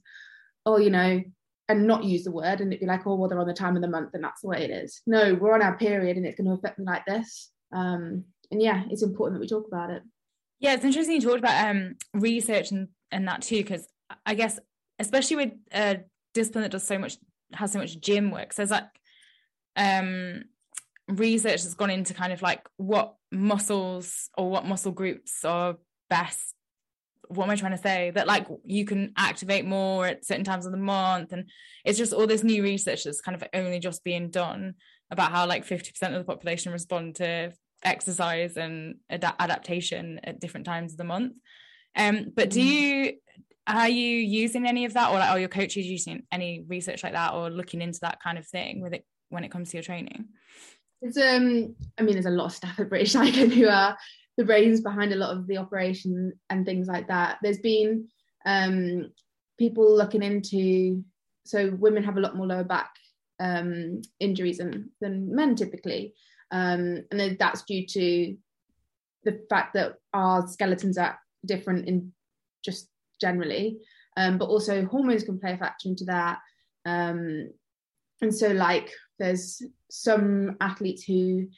[0.67, 1.23] oh you know
[1.69, 3.77] and not use the word and it'd be like oh well they're on the time
[3.77, 5.03] of the month and that's the way it is.
[5.07, 7.51] No we're on our period and it's going to affect me like this.
[7.73, 10.03] Um and yeah it's important that we talk about it.
[10.59, 13.87] Yeah, it's interesting you talked about um research and, and that too, because
[14.27, 14.59] I guess
[14.99, 16.01] especially with a
[16.35, 17.17] discipline that does so much
[17.53, 18.85] has so much gym work, so there's like
[19.77, 20.45] um
[21.09, 25.77] research that's gone into kind of like what muscles or what muscle groups are
[26.09, 26.55] best
[27.29, 28.11] what am I trying to say?
[28.11, 31.49] That like you can activate more at certain times of the month, and
[31.85, 34.75] it's just all this new research that's kind of only just being done
[35.11, 37.53] about how like 50% of the population respond to
[37.83, 41.35] exercise and ad- adaptation at different times of the month.
[41.97, 42.65] Um, but do Mm.
[42.67, 43.13] you
[43.67, 47.13] are you using any of that, or like are your coaches using any research like
[47.13, 49.85] that, or looking into that kind of thing with it when it comes to your
[49.85, 50.27] training?
[51.01, 53.97] It's um, I mean, there's a lot of staff at British Cycling who are
[54.37, 57.39] the brains behind a lot of the operation and things like that.
[57.43, 58.09] There's been
[58.47, 59.13] um,
[59.59, 61.05] people looking into
[61.45, 62.91] so women have a lot more lower back
[63.41, 66.15] um, injuries than than men typically,
[66.51, 68.37] um, and then that's due to
[69.25, 72.13] the fact that our skeletons are different in
[72.65, 72.89] just
[73.23, 73.79] generally,
[74.19, 76.39] um, but also hormones can play a factor into that.
[76.85, 77.51] Um,
[78.21, 81.49] and so, like, there's some athletes who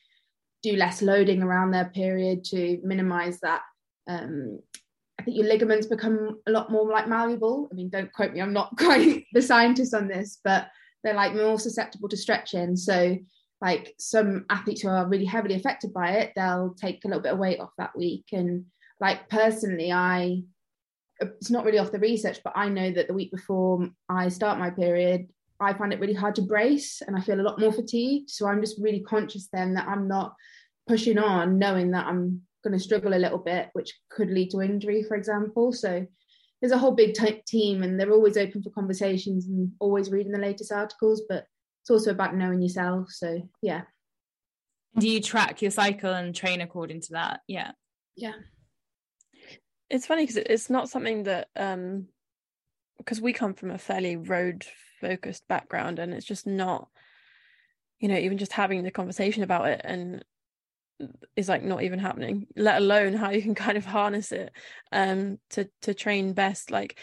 [0.62, 3.62] do less loading around their period to minimize that.
[4.08, 4.60] Um,
[5.18, 7.68] I think your ligaments become a lot more like malleable.
[7.70, 10.68] I mean, don't quote me, I'm not quite the scientist on this, but
[11.02, 12.76] they're like more susceptible to stretching.
[12.76, 13.18] So,
[13.60, 17.32] like some athletes who are really heavily affected by it, they'll take a little bit
[17.32, 18.26] of weight off that week.
[18.32, 18.66] And
[19.00, 20.42] like personally, I
[21.20, 24.58] it's not really off the research, but I know that the week before I start
[24.58, 25.28] my period,
[25.60, 28.30] I find it really hard to brace and I feel a lot more fatigued.
[28.30, 30.34] So I'm just really conscious then that I'm not
[30.86, 34.62] pushing on, knowing that I'm going to struggle a little bit, which could lead to
[34.62, 35.72] injury, for example.
[35.72, 36.06] So
[36.60, 40.32] there's a whole big t- team and they're always open for conversations and always reading
[40.32, 41.46] the latest articles, but
[41.82, 43.10] it's also about knowing yourself.
[43.10, 43.82] So yeah.
[44.98, 47.40] Do you track your cycle and train according to that?
[47.46, 47.72] Yeah.
[48.16, 48.32] Yeah.
[49.94, 52.08] It's funny because it's not something that um
[52.98, 54.64] because we come from a fairly road
[55.00, 56.88] focused background and it's just not
[58.00, 60.24] you know even just having the conversation about it and
[61.36, 64.52] is like not even happening let alone how you can kind of harness it
[64.90, 66.72] um to to train best.
[66.72, 66.98] Like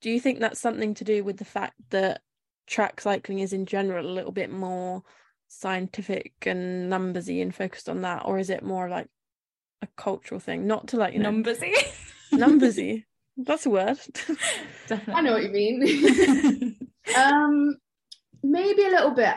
[0.00, 2.20] do you think that's something to do with the fact that
[2.68, 5.02] track cycling is in general a little bit more
[5.48, 9.08] scientific and numbersy and focused on that, or is it more like
[9.82, 10.66] a cultural thing?
[10.66, 11.72] Not to like you know Numbersy.
[12.32, 13.04] numbersy.
[13.36, 13.98] That's a word.
[15.08, 16.76] I know what you mean.
[17.16, 17.76] um,
[18.42, 19.34] maybe a little bit.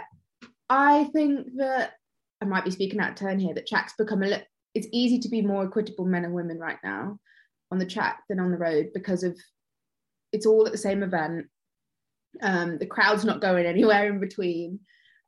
[0.70, 1.94] I think that
[2.42, 3.54] I might be speaking out of turn here.
[3.54, 4.46] That track's become a little.
[4.74, 7.20] It's easy to be more equitable men and women right now
[7.72, 9.38] on the track than on the road because of
[10.32, 11.48] it's all at the same event.
[12.42, 14.80] Um, the crowd's not going anywhere in between,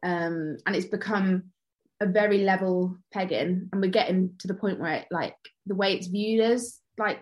[0.03, 1.51] um, and it's become
[2.01, 3.69] a very level pegging.
[3.71, 7.19] And we're getting to the point where, it, like, the way it's viewed is like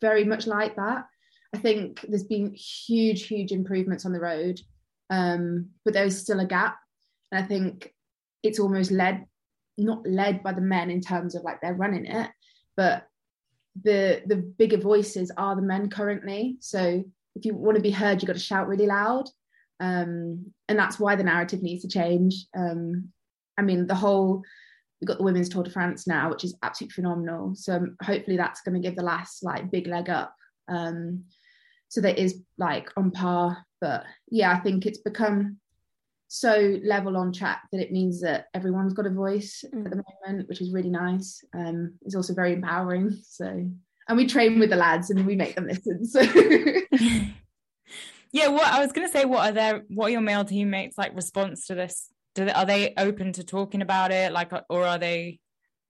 [0.00, 1.04] very much like that.
[1.54, 4.58] I think there's been huge, huge improvements on the road,
[5.10, 6.76] um, but there is still a gap.
[7.30, 7.94] And I think
[8.42, 9.26] it's almost led,
[9.78, 12.30] not led by the men in terms of like they're running it,
[12.76, 13.06] but
[13.82, 16.56] the the bigger voices are the men currently.
[16.60, 19.28] So if you want to be heard, you've got to shout really loud.
[19.80, 22.46] Um, and that's why the narrative needs to change.
[22.56, 23.12] Um,
[23.58, 24.42] I mean, the whole
[25.00, 27.54] we've got the women's Tour de France now, which is absolutely phenomenal.
[27.54, 30.34] So um, hopefully that's going to give the last like big leg up.
[30.68, 31.24] Um,
[31.88, 33.58] so that is like on par.
[33.80, 35.58] But yeah, I think it's become
[36.28, 39.84] so level on track that it means that everyone's got a voice Mm.
[39.84, 41.44] at the moment, which is really nice.
[41.54, 43.16] Um, it's also very empowering.
[43.22, 43.70] So
[44.08, 46.04] and we train with the lads and we make them listen.
[46.04, 46.20] So
[48.32, 51.14] yeah, what I was gonna say, what are their what are your male teammates like
[51.14, 52.08] response to this?
[52.36, 55.40] Do they, are they open to talking about it, like, or are they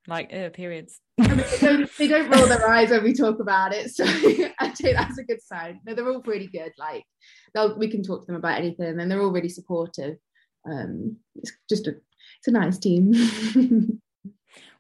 [0.07, 1.01] like uh, periods?
[1.19, 1.27] they,
[1.61, 3.91] don't, they don't roll their eyes when we talk about it.
[3.91, 4.05] So
[4.59, 5.81] I think that's a good sign.
[5.85, 6.73] No, they're all pretty good.
[6.79, 7.05] Like
[7.53, 10.17] they'll, we can talk to them about anything, and they're all really supportive.
[10.65, 11.97] Um, it's just a
[12.39, 13.13] it's a nice team.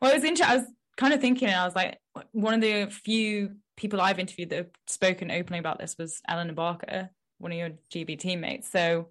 [0.00, 0.52] Well, it was interesting.
[0.52, 1.98] I was kind of thinking, and I was like,
[2.32, 6.54] one of the few people I've interviewed that have spoken openly about this was Elinor
[6.54, 8.70] Barker, one of your GB teammates.
[8.70, 9.08] So,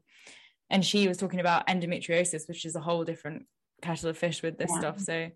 [0.69, 3.45] and she was talking about endometriosis, which is a whole different
[3.82, 4.80] kettle of fish with this Yeah.
[4.80, 4.99] stuff.
[4.99, 5.30] So,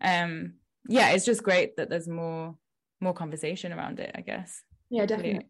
[0.00, 0.54] um,
[0.88, 2.56] yeah, it's just great that there's more
[3.00, 4.10] more conversation around it.
[4.14, 4.62] I guess.
[4.90, 5.46] yeah, definitely.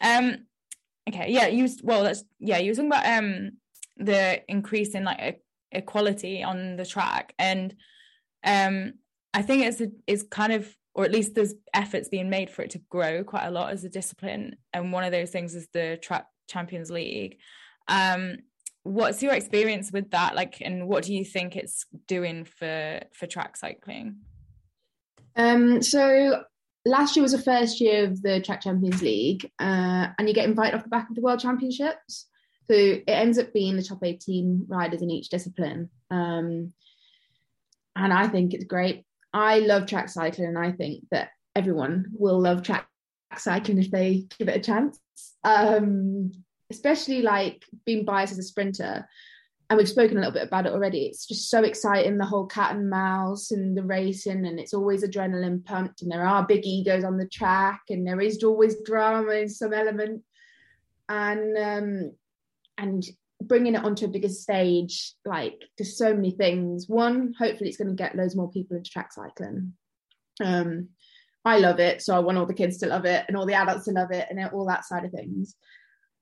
[0.00, 0.46] Um,
[1.08, 3.52] okay, yeah, you was, well, that's yeah, you were talking about um
[3.96, 7.74] the increase in like e- equality on the track, and
[8.44, 8.94] um,
[9.34, 12.62] I think it's a, it's kind of, or at least there's efforts being made for
[12.62, 15.68] it to grow quite a lot as a discipline, and one of those things is
[15.72, 17.38] the track Champions League.
[17.90, 18.38] Um,
[18.82, 23.26] what's your experience with that like and what do you think it's doing for for
[23.26, 24.16] track cycling
[25.36, 26.42] Um, so
[26.84, 30.48] last year was the first year of the Track Champions League, uh, and you get
[30.48, 32.26] invited off the back of the World Championships.
[32.70, 35.90] So it ends up being the top 18 riders in each discipline.
[36.10, 36.72] Um,
[37.96, 39.04] and I think it's great.
[39.32, 42.88] I love track cycling, and I think that everyone will love track
[43.36, 44.98] cycling if they give it a chance.
[45.44, 46.32] Um,
[46.70, 49.08] especially like being biased as a sprinter,
[49.68, 51.06] and we've spoken a little bit about it already.
[51.06, 55.04] It's just so exciting the whole cat and mouse and the racing, and it's always
[55.04, 59.32] adrenaline pumped, and there are big egos on the track, and there is always drama
[59.32, 60.22] in some element,
[61.08, 62.12] and um,
[62.78, 63.04] and
[63.42, 66.88] bringing it onto a bigger stage, like there's so many things.
[66.88, 69.74] One, hopefully, it's going to get loads more people into track cycling.
[70.42, 70.88] Um,
[71.44, 73.54] I love it, so I want all the kids to love it and all the
[73.54, 75.54] adults to love it, and all that side of things.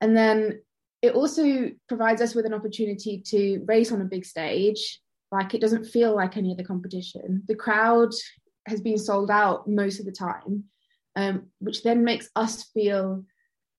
[0.00, 0.60] And then
[1.02, 5.00] it also provides us with an opportunity to race on a big stage.
[5.30, 7.42] Like it doesn't feel like any other competition.
[7.46, 8.12] The crowd
[8.66, 10.64] has been sold out most of the time,
[11.16, 13.24] um, which then makes us feel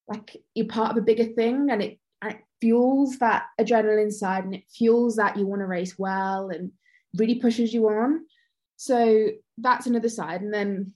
[0.07, 4.43] like you're part of a bigger thing, and it, and it fuels that adrenaline side,
[4.43, 6.71] and it fuels that you want to race well, and
[7.15, 8.25] really pushes you on.
[8.77, 9.27] So
[9.57, 10.93] that's another side, and then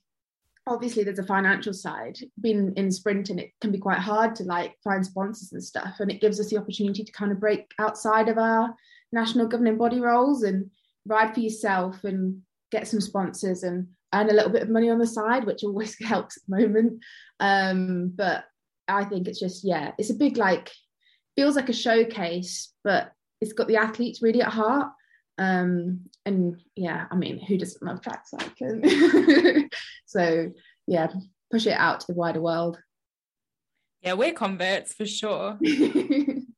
[0.66, 4.44] obviously there's a financial side being in sprint and it can be quite hard to
[4.44, 7.72] like find sponsors and stuff and it gives us the opportunity to kind of break
[7.80, 8.74] outside of our
[9.12, 10.70] national governing body roles and
[11.06, 15.00] ride for yourself and get some sponsors and earn a little bit of money on
[15.00, 17.04] the side which always helps at the moment.
[17.40, 18.46] Um but
[18.88, 20.70] i think it's just yeah it's a big like
[21.38, 24.92] feels like a showcase but it's got the athletes really at heart
[25.38, 29.70] um and yeah i mean who doesn't love track cycling
[30.06, 30.52] so
[30.88, 31.08] yeah
[31.52, 32.80] push it out to the wider world
[34.02, 35.58] yeah we're converts for sure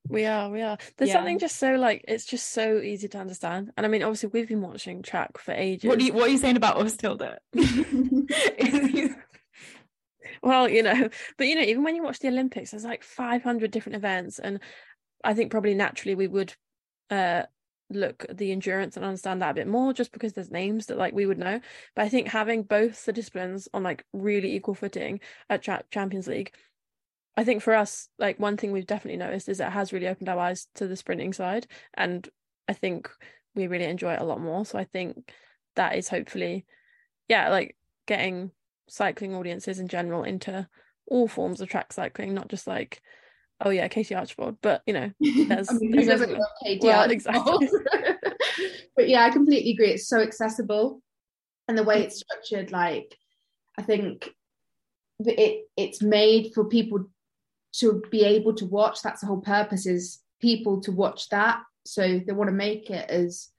[0.08, 0.78] We are, we are.
[0.98, 1.16] There's Yeah.
[1.16, 3.72] something just so like it's just so easy to understand.
[3.76, 5.88] And I mean, obviously, we've been watching track for ages.
[5.90, 7.40] what, do you, what are you saying about us tilda
[10.44, 13.72] well, you know, but you know, even when you watch the Olympics, there's like 500
[13.72, 14.60] different events, and
[15.24, 16.54] I think probably naturally we would
[17.10, 17.44] uh
[17.90, 20.98] look at the endurance and understand that a bit more just because there's names that
[20.98, 21.60] like we would know
[21.96, 25.20] but i think having both the disciplines on like really equal footing
[25.50, 26.52] at Tra- champions league
[27.38, 30.30] i think for us like one thing we've definitely noticed is it has really opened
[30.30, 32.28] our eyes to the sprinting side and
[32.68, 33.10] I think
[33.54, 34.66] we really enjoy it a lot more.
[34.66, 35.32] So I think
[35.76, 36.66] that is hopefully,
[37.28, 37.76] yeah, like
[38.08, 38.52] getting
[38.88, 40.68] cycling audiences in general into
[41.08, 43.02] all forms of track cycling, not just like,
[43.62, 47.02] oh yeah, Katie Archibald, but you know, there's, I mean, there's doesn't love Katie Well,
[47.02, 47.12] Archibald?
[47.12, 47.70] exactly.
[48.96, 49.92] but yeah, I completely agree.
[49.92, 51.02] It's so accessible,
[51.68, 53.18] and the way it's structured, like
[53.78, 54.30] I think
[55.20, 57.06] it it's made for people
[57.80, 59.02] to be able to watch.
[59.02, 61.62] That's the whole purpose is people to watch that.
[61.86, 63.50] So they want to make it as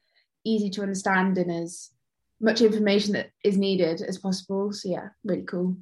[0.45, 1.91] easy to understand and as
[2.41, 4.73] much information that is needed as possible.
[4.73, 5.77] So yeah, really cool.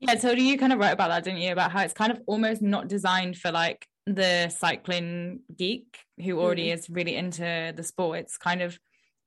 [0.00, 1.52] Yeah, so you kind of wrote about that, didn't you?
[1.52, 6.70] About how it's kind of almost not designed for like the cycling geek who already
[6.70, 8.20] is really into the sport.
[8.20, 8.78] It's kind of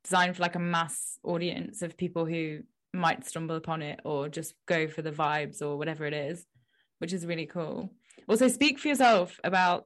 [0.04, 2.62] designed for like a mass audience of people who
[2.94, 6.46] might stumble upon it or just go for the vibes or whatever it is,
[7.00, 7.94] which is really cool.
[8.28, 9.86] Also, speak for yourself about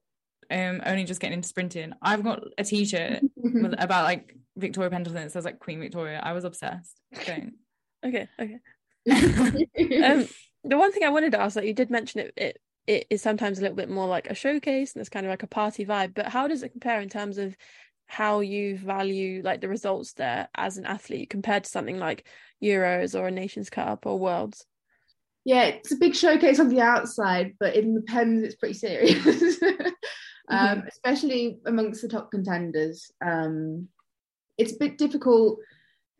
[0.52, 1.94] um only just getting into sprinting.
[2.02, 5.24] I've got a t-shirt with, about like Victoria Pendleton.
[5.24, 6.20] It says like Queen Victoria.
[6.22, 7.00] I was obsessed.
[7.26, 7.54] Don't.
[8.06, 8.60] Okay, okay.
[10.06, 10.28] Um,
[10.66, 13.22] the one thing I wanted to ask, like you did mention it, it it is
[13.22, 15.86] sometimes a little bit more like a showcase and it's kind of like a party
[15.86, 16.14] vibe.
[16.14, 17.58] But how does it compare in terms of
[18.06, 22.28] how you value like the results there as an athlete compared to something like
[22.64, 24.68] Euros or a Nations Cup or Worlds?
[25.46, 29.60] yeah, it's a big showcase on the outside, but in the pens, it's pretty serious,
[30.50, 33.12] um, especially amongst the top contenders.
[33.24, 33.88] Um,
[34.58, 35.60] it's a bit difficult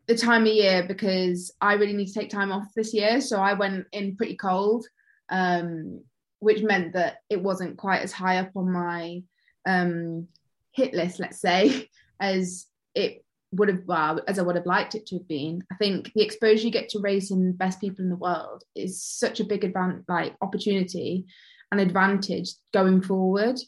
[0.06, 3.20] the time of year because I really need to take time off this year.
[3.20, 4.86] So I went in pretty cold,
[5.30, 6.02] um,
[6.38, 9.22] which meant that it wasn't quite as high up on my
[9.66, 10.28] um,
[10.72, 11.88] hit list, let's say,
[12.20, 15.64] as it would have well, as I would have liked it to have been.
[15.72, 19.40] I think the exposure you get to racing best people in the world is such
[19.40, 21.26] a big advan- like opportunity
[21.72, 23.58] and advantage going forward.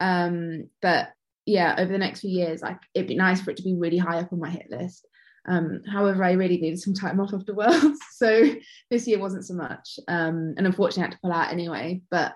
[0.00, 1.14] Um, that
[1.44, 3.98] yeah, over the next few years, like it'd be nice for it to be really
[3.98, 5.06] high up on my hit list.
[5.46, 8.54] Um, however, I really needed some time off after Worlds, so
[8.90, 9.98] this year wasn't so much.
[10.08, 12.02] Um, and unfortunately, I had to pull out anyway.
[12.10, 12.34] But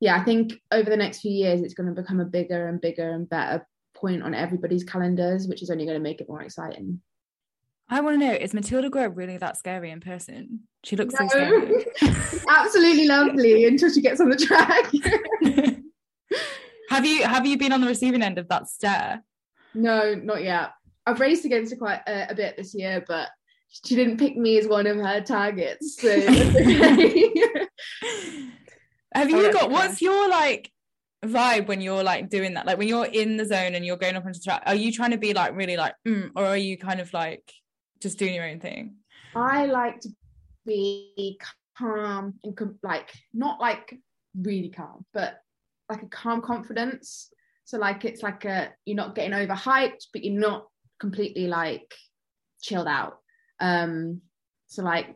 [0.00, 2.80] yeah, I think over the next few years, it's going to become a bigger and
[2.80, 6.42] bigger and better point on everybody's calendars, which is only going to make it more
[6.42, 7.00] exciting.
[7.88, 10.60] I want to know, is Mathilde Gros really that scary in person?
[10.84, 11.86] She looks so scary.
[12.48, 14.86] Absolutely lovely until she gets on the track.
[16.90, 19.22] have you have you been on the receiving end of that stare?
[19.74, 20.70] no, not yet.
[21.06, 23.28] I've raced against her quite a, a bit this year, but
[23.68, 26.00] she didn't pick me as one of her targets.
[26.00, 27.32] So that's okay.
[29.14, 30.70] Have you that's got what's your like
[31.24, 32.66] vibe when you're like doing that?
[32.66, 34.92] Like when you're in the zone and you're going up onto the track, are you
[34.92, 37.52] trying to be like really like mm, or are you kind of like
[38.00, 38.96] just doing your own thing?
[39.34, 40.08] I like to
[40.66, 41.38] be
[41.76, 43.98] calm and com- like not like
[44.36, 45.38] really calm, but
[45.88, 47.30] like a calm confidence.
[47.64, 50.66] So like it's like a you're not getting overhyped, but you're not
[51.00, 51.94] completely like
[52.60, 53.18] chilled out.
[53.60, 54.20] Um,
[54.66, 55.14] so like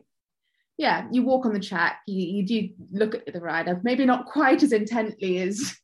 [0.79, 4.25] yeah, you walk on the track, you, you do look at the rider, maybe not
[4.25, 5.75] quite as intently as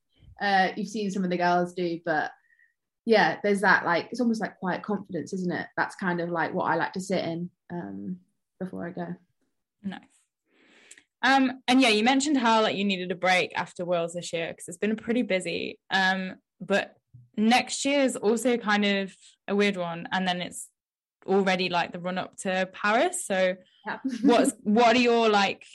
[0.42, 2.32] uh, you've seen some of the girls do, but
[3.06, 5.68] yeah, there's that like it's almost like quiet confidence, isn't it?
[5.76, 8.18] That's kind of like what I like to sit in um,
[8.60, 9.08] before I go.
[9.84, 10.02] Nice.
[11.22, 14.48] Um, and yeah, you mentioned how like you needed a break after Worlds this year
[14.48, 15.78] because it's been pretty busy.
[15.92, 16.96] Um, but
[17.38, 19.16] next year is also kind of
[19.48, 20.70] a weird one, and then it's
[21.26, 23.26] already like the run up to Paris.
[23.26, 23.56] So
[23.86, 23.98] Yeah.
[24.22, 25.66] what's what are your like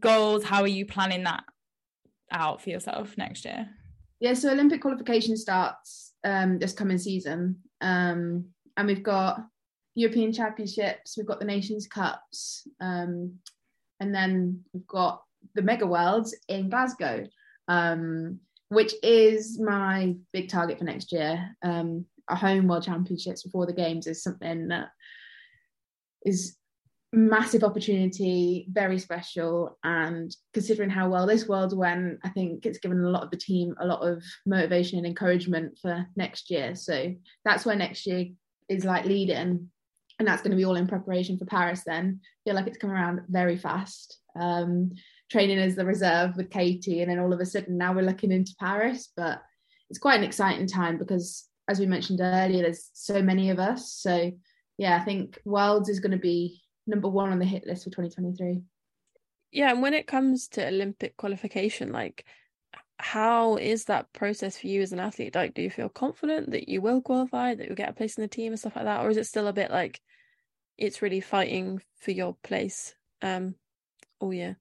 [0.00, 0.44] goals?
[0.44, 1.44] How are you planning that
[2.30, 3.68] out for yourself next year?
[4.20, 9.44] yeah, so Olympic qualification starts um, this coming season, um, and we've got
[9.94, 13.34] European Championships, we've got the Nations Cups, um,
[14.00, 15.22] and then we've got
[15.54, 17.26] the Mega Worlds in Glasgow,
[17.68, 21.56] um, which is my big target for next year.
[21.62, 24.88] Um, a home World Championships before the games is something that
[26.24, 26.56] is
[27.12, 29.78] massive opportunity, very special.
[29.84, 33.36] And considering how well this world went, I think it's given a lot of the
[33.36, 36.74] team a lot of motivation and encouragement for next year.
[36.74, 37.14] So
[37.44, 38.26] that's where next year
[38.68, 39.70] is like leading.
[40.18, 42.20] And that's going to be all in preparation for Paris then.
[42.44, 44.18] feel like it's come around very fast.
[44.38, 44.92] Um,
[45.30, 48.32] training as the reserve with Katie, and then all of a sudden now we're looking
[48.32, 49.10] into Paris.
[49.16, 49.42] But
[49.90, 53.92] it's quite an exciting time because, as we mentioned earlier, there's so many of us.
[53.92, 54.32] So
[54.78, 57.90] yeah, I think Worlds is going to be number one on the hit list for
[57.90, 58.62] 2023.
[59.52, 62.24] Yeah, and when it comes to Olympic qualification, like
[62.98, 65.34] how is that process for you as an athlete?
[65.34, 68.22] Like, do you feel confident that you will qualify, that you'll get a place in
[68.22, 70.00] the team and stuff like that, or is it still a bit like
[70.78, 72.94] it's really fighting for your place?
[73.22, 73.54] Um,
[74.20, 74.54] oh yeah,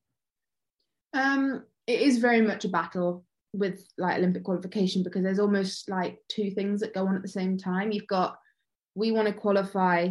[1.15, 6.19] Um, it is very much a battle with like Olympic qualification because there's almost like
[6.29, 7.91] two things that go on at the same time.
[7.91, 8.37] You've got
[8.95, 10.09] we want to qualify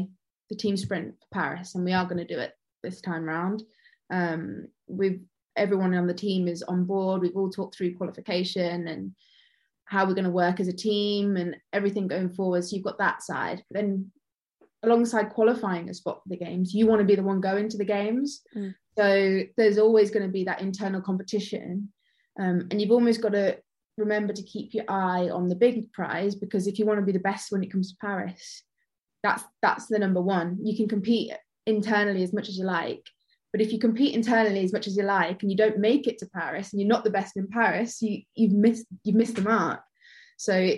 [0.51, 2.53] the team sprint for Paris, and we are going to do it
[2.83, 3.63] this time round.
[4.11, 5.21] Um, we've
[5.57, 7.21] everyone on the team is on board.
[7.21, 9.13] We've all talked through qualification and
[9.85, 12.65] how we're going to work as a team and everything going forward.
[12.65, 13.63] So you've got that side.
[13.71, 14.11] Then
[14.83, 17.77] alongside qualifying a spot for the games, you want to be the one going to
[17.77, 18.43] the games.
[18.57, 18.75] Mm.
[18.97, 21.93] So there's always going to be that internal competition.
[22.39, 23.59] Um, and you've almost got to
[23.97, 27.13] remember to keep your eye on the big prize because if you want to be
[27.13, 28.63] the best when it comes to Paris,
[29.23, 30.59] that's that's the number one.
[30.63, 31.33] You can compete
[31.67, 33.05] internally as much as you like,
[33.53, 36.19] but if you compete internally as much as you like and you don't make it
[36.19, 39.43] to Paris and you're not the best in Paris, you you've missed you've missed the
[39.43, 39.81] mark.
[40.37, 40.73] So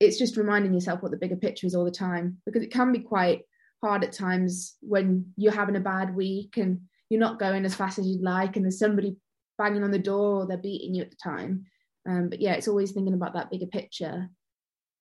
[0.00, 2.92] it's just reminding yourself what the bigger picture is all the time because it can
[2.92, 3.42] be quite
[3.82, 7.98] hard at times when you're having a bad week and you're not going as fast
[7.98, 9.16] as you'd like and there's somebody
[9.56, 11.64] banging on the door or they're beating you at the time.
[12.08, 14.28] Um, but yeah, it's always thinking about that bigger picture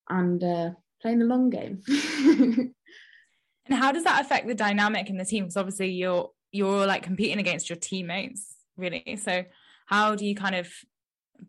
[0.10, 1.82] and uh, playing the long game.
[1.88, 2.74] and
[3.70, 5.46] how does that affect the dynamic in the team?
[5.46, 9.44] Because obviously you're you're like competing against your teammates really so
[9.86, 10.72] how do you kind of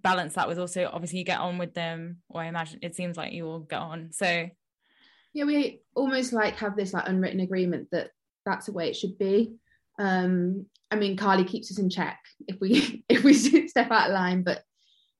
[0.02, 3.16] balance that with also obviously you get on with them or i imagine it seems
[3.16, 4.48] like you all get on so
[5.32, 8.10] yeah we almost like have this like unwritten agreement that
[8.44, 9.54] that's the way it should be
[9.98, 14.14] um i mean carly keeps us in check if we if we step out of
[14.14, 14.62] line but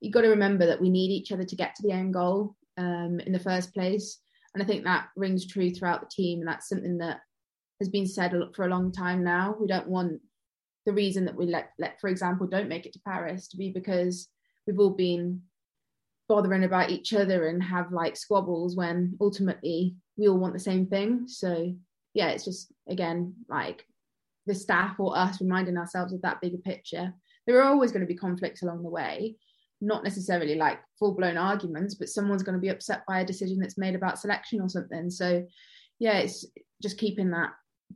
[0.01, 2.55] you've got to remember that we need each other to get to the end goal
[2.77, 4.19] um in the first place
[4.55, 7.21] and i think that rings true throughout the team and that's something that
[7.81, 9.57] has been said for a long time now.
[9.59, 10.21] We don't want
[10.87, 13.71] the reason that we let, let, for example, don't make it to Paris to be
[13.71, 14.29] because
[14.67, 15.43] we've all been
[16.29, 20.87] bothering about each other and have like squabbles when ultimately we all want the same
[20.87, 21.27] thing.
[21.27, 21.75] So
[22.15, 23.85] yeah, it's just again like
[24.49, 27.13] the staff or us reminding ourselves of that bigger picture.
[27.47, 29.37] There are always going to be conflicts along the way,
[29.81, 33.61] not necessarily like full blown arguments, but someone's going to be upset by a decision
[33.61, 35.11] that's made about selection or something.
[35.11, 35.47] So
[35.99, 36.45] yeah, it's
[36.83, 37.51] just keeping that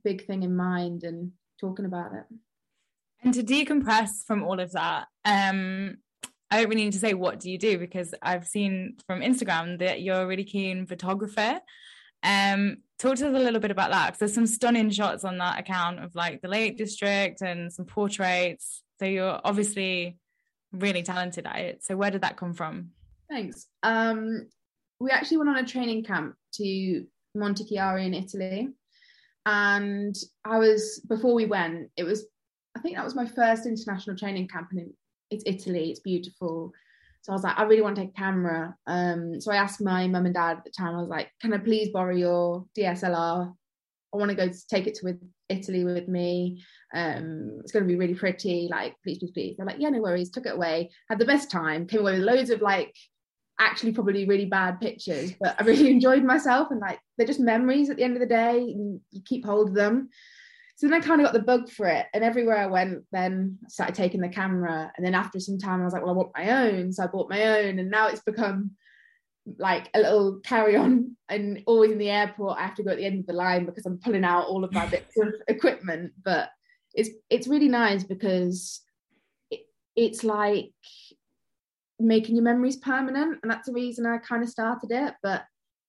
[0.04, 2.24] big thing in mind and talking about it.
[3.24, 5.96] And to decompress from all of that, um,
[6.50, 9.78] I don't really need to say what do you do because I've seen from Instagram
[9.78, 11.60] that you're a really keen photographer.
[12.22, 15.38] Um, talk to us a little bit about that because there's some stunning shots on
[15.38, 18.82] that account of like the Lake District and some portraits.
[18.98, 20.18] So you're obviously
[20.72, 21.84] really talented at it.
[21.84, 22.90] So where did that come from?
[23.28, 23.66] Thanks.
[23.82, 24.48] Um,
[25.00, 27.06] we actually went on a training camp to
[27.36, 28.68] Montichiari in Italy
[29.46, 30.14] and
[30.44, 32.26] I was before we went, it was
[32.76, 34.92] I think that was my first international training camp, and
[35.30, 35.90] it's Italy.
[35.90, 36.72] It's beautiful.
[37.22, 38.76] So I was like, I really want to take a camera.
[38.86, 40.94] Um, so I asked my mum and dad at the time.
[40.94, 43.54] I was like, Can I please borrow your DSLR?
[44.14, 45.16] I want to go take it to
[45.48, 46.62] Italy with me.
[46.94, 48.68] Um, it's going to be really pretty.
[48.70, 49.56] Like, please, please, please.
[49.56, 50.30] They're like, yeah, no worries.
[50.30, 50.90] Took it away.
[51.08, 51.86] Had the best time.
[51.86, 52.94] Came away with loads of like
[53.58, 57.88] actually probably really bad pictures, but I really enjoyed myself and like they're just memories
[57.88, 60.10] at the end of the day you keep hold of them.
[60.82, 62.06] So then I kind of got the bug for it.
[62.12, 64.90] And everywhere I went, then I started taking the camera.
[64.96, 66.92] And then after some time, I was like, well, I want my own.
[66.92, 67.78] So I bought my own.
[67.78, 68.72] And now it's become
[69.58, 71.16] like a little carry on.
[71.28, 73.64] And always in the airport, I have to go at the end of the line
[73.64, 76.14] because I'm pulling out all of my bits of equipment.
[76.24, 76.50] But
[76.94, 78.80] it's it's really nice because
[79.52, 79.60] it,
[79.94, 80.72] it's like
[82.00, 85.44] making your memories permanent and that's the reason i kind of started it but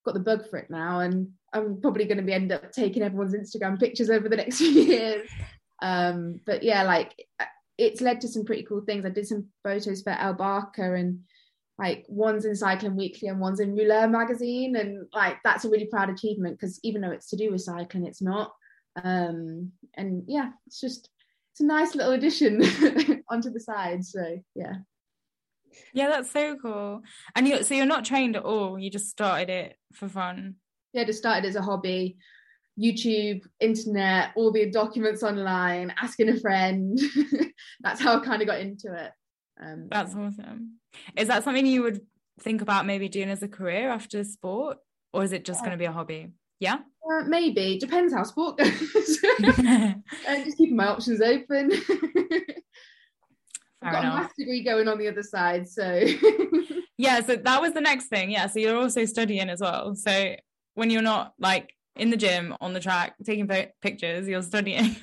[0.05, 3.03] got the bug for it now and i'm probably going to be end up taking
[3.03, 5.29] everyone's instagram pictures over the next few years
[5.81, 7.13] um but yeah like
[7.77, 11.19] it's led to some pretty cool things i did some photos for El Barker and
[11.79, 15.87] like one's in cycling weekly and one's in rouleur magazine and like that's a really
[15.87, 18.53] proud achievement because even though it's to do with cycling it's not
[19.03, 21.09] um and yeah it's just
[21.51, 22.61] it's a nice little addition
[23.29, 24.75] onto the side so yeah
[25.93, 27.01] yeah, that's so cool.
[27.35, 28.77] And you so you're not trained at all.
[28.77, 30.55] You just started it for fun.
[30.93, 32.17] Yeah, just started as a hobby.
[32.79, 36.99] YouTube, internet, all the documents online, asking a friend.
[37.81, 39.11] that's how I kind of got into it.
[39.61, 40.79] Um, that's awesome.
[41.15, 42.01] Is that something you would
[42.39, 44.77] think about maybe doing as a career after sport,
[45.13, 45.65] or is it just yeah.
[45.65, 46.29] going to be a hobby?
[46.59, 46.77] Yeah.
[47.11, 48.69] Uh, maybe depends how sport goes.
[49.43, 49.93] uh,
[50.43, 51.71] just keeping my options open.
[53.81, 54.13] I've got enough.
[54.13, 55.67] a maths degree going on the other side.
[55.67, 56.05] So
[56.97, 58.31] yeah, so that was the next thing.
[58.31, 59.95] Yeah, so you're also studying as well.
[59.95, 60.35] So
[60.75, 63.47] when you're not like in the gym on the track taking
[63.81, 64.95] pictures, you're studying.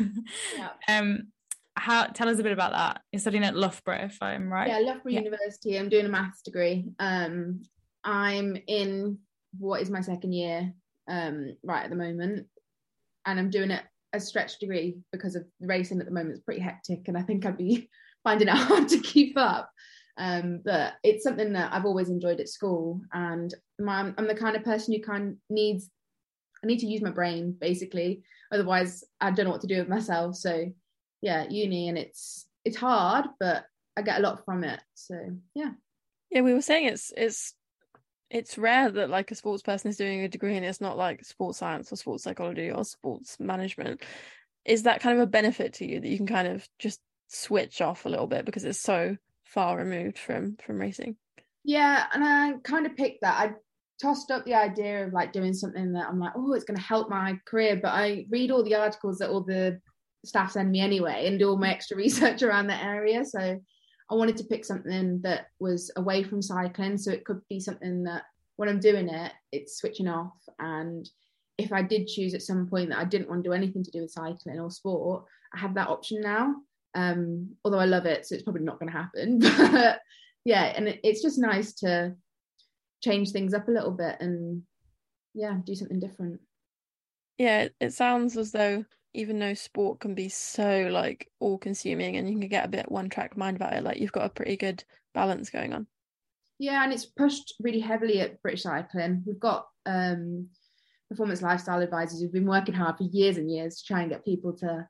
[0.56, 0.70] Yeah.
[0.98, 1.28] um,
[1.76, 3.02] how tell us a bit about that?
[3.12, 4.68] You're studying at Loughborough, if I'm right.
[4.68, 5.20] Yeah, Loughborough yeah.
[5.20, 5.78] University.
[5.78, 6.86] I'm doing a maths degree.
[6.98, 7.62] Um,
[8.04, 9.18] I'm in
[9.58, 10.72] what is my second year
[11.08, 12.46] um, right at the moment,
[13.26, 16.32] and I'm doing it a stretch degree because of racing at the moment.
[16.32, 17.88] It's pretty hectic, and I think I'd be
[18.24, 19.70] finding it hard to keep up.
[20.18, 24.56] Um, but it's something that I've always enjoyed at school, and my, I'm the kind
[24.56, 25.90] of person who kind of needs
[26.62, 28.22] I need to use my brain basically.
[28.52, 30.36] Otherwise, I don't know what to do with myself.
[30.36, 30.72] So,
[31.22, 33.64] yeah, uni, and it's it's hard, but
[33.96, 34.80] I get a lot from it.
[34.94, 35.16] So,
[35.54, 35.70] yeah.
[36.30, 37.54] Yeah, we were saying it's it's
[38.30, 41.24] it's rare that like a sports person is doing a degree and it's not like
[41.24, 44.02] sports science or sports psychology or sports management.
[44.64, 47.80] Is that kind of a benefit to you that you can kind of just switch
[47.80, 51.16] off a little bit because it's so far removed from from racing?
[51.64, 53.38] Yeah, and I kind of picked that.
[53.38, 53.54] I
[54.00, 56.82] tossed up the idea of like doing something that I'm like, oh, it's going to
[56.82, 57.78] help my career.
[57.82, 59.80] But I read all the articles that all the
[60.24, 63.24] staff send me anyway and do all my extra research around the area.
[63.24, 66.98] So I wanted to pick something that was away from cycling.
[66.98, 68.24] So it could be something that
[68.56, 70.36] when I'm doing it, it's switching off.
[70.58, 71.08] And
[71.58, 73.90] if I did choose at some point that I didn't want to do anything to
[73.90, 75.24] do with cycling or sport,
[75.54, 76.54] I have that option now.
[76.94, 79.40] Um, although I love it, so it's probably not going to happen.
[79.72, 80.00] But
[80.44, 82.14] yeah, and it, it's just nice to
[83.00, 84.62] change things up a little bit and
[85.34, 86.40] yeah do something different.
[87.38, 92.28] Yeah it sounds as though even though sport can be so like all consuming and
[92.28, 94.56] you can get a bit one track mind about it like you've got a pretty
[94.56, 94.84] good
[95.14, 95.86] balance going on.
[96.58, 99.22] Yeah and it's pushed really heavily at british cycling.
[99.26, 100.48] We've got um
[101.08, 104.24] performance lifestyle advisors who've been working hard for years and years to try and get
[104.24, 104.86] people to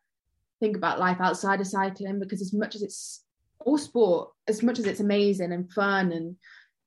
[0.61, 3.25] think about life outside of cycling because as much as it's
[3.61, 6.37] all sport as much as it's amazing and fun and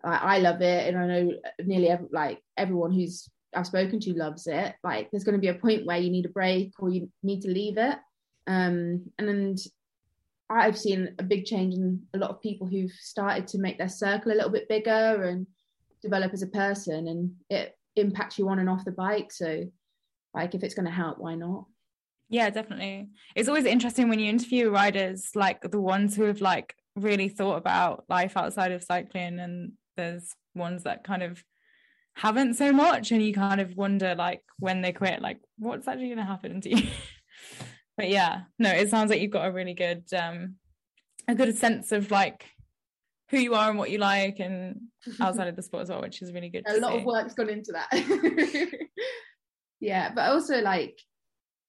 [0.04, 1.32] I love it, and I know
[1.64, 4.76] nearly every, like everyone who's I've spoken to loves it.
[4.84, 7.41] Like, there's going to be a point where you need a break or you need
[7.41, 7.97] to leave it.
[8.47, 9.60] Um, and
[10.49, 13.89] I've seen a big change in a lot of people who've started to make their
[13.89, 15.47] circle a little bit bigger and
[16.01, 19.32] develop as a person, and it impacts you on and off the bike.
[19.32, 19.66] So,
[20.34, 21.66] like, if it's going to help, why not?
[22.30, 23.10] Yeah, definitely.
[23.36, 27.58] It's always interesting when you interview riders, like the ones who have like really thought
[27.58, 31.44] about life outside of cycling and there's ones that kind of
[32.16, 36.08] haven't so much and you kind of wonder like when they quit like what's actually
[36.08, 36.88] going to happen to you
[37.98, 40.56] but yeah no it sounds like you've got a really good um
[41.28, 42.46] a good sense of like
[43.30, 44.80] who you are and what you like and
[45.20, 47.00] outside of the sport as well which is really good a lot see.
[47.00, 47.89] of work's gone into that
[49.80, 51.00] yeah but also like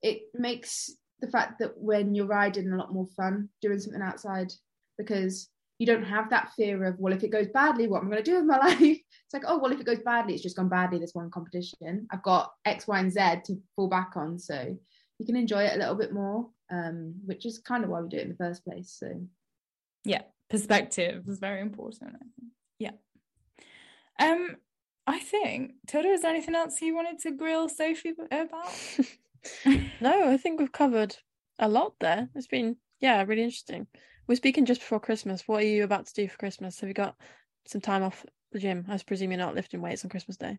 [0.03, 4.53] it makes the fact that when you're riding a lot more fun doing something outside
[4.99, 5.49] because
[5.85, 8.25] you don't have that fear of well if it goes badly what am i going
[8.25, 8.81] to do with my life?
[8.81, 12.07] It's like oh well if it goes badly it's just gone badly this one competition.
[12.11, 14.77] I've got x y and z to fall back on so
[15.19, 18.09] you can enjoy it a little bit more um, which is kind of why we
[18.09, 19.09] do it in the first place so.
[20.05, 22.17] Yeah perspective is very important
[22.79, 22.93] yeah.
[24.19, 24.57] Um
[25.07, 28.73] i think Tilda is there anything else you wanted to grill sophie about?
[30.01, 31.17] No i think we've covered
[31.59, 32.31] a lot there.
[32.35, 33.87] It's been yeah really interesting
[34.27, 35.47] we're speaking just before Christmas.
[35.47, 36.81] What are you about to do for Christmas?
[36.81, 37.17] Have you got
[37.67, 38.85] some time off the gym?
[38.89, 40.59] I presume you're not lifting weights on Christmas Day.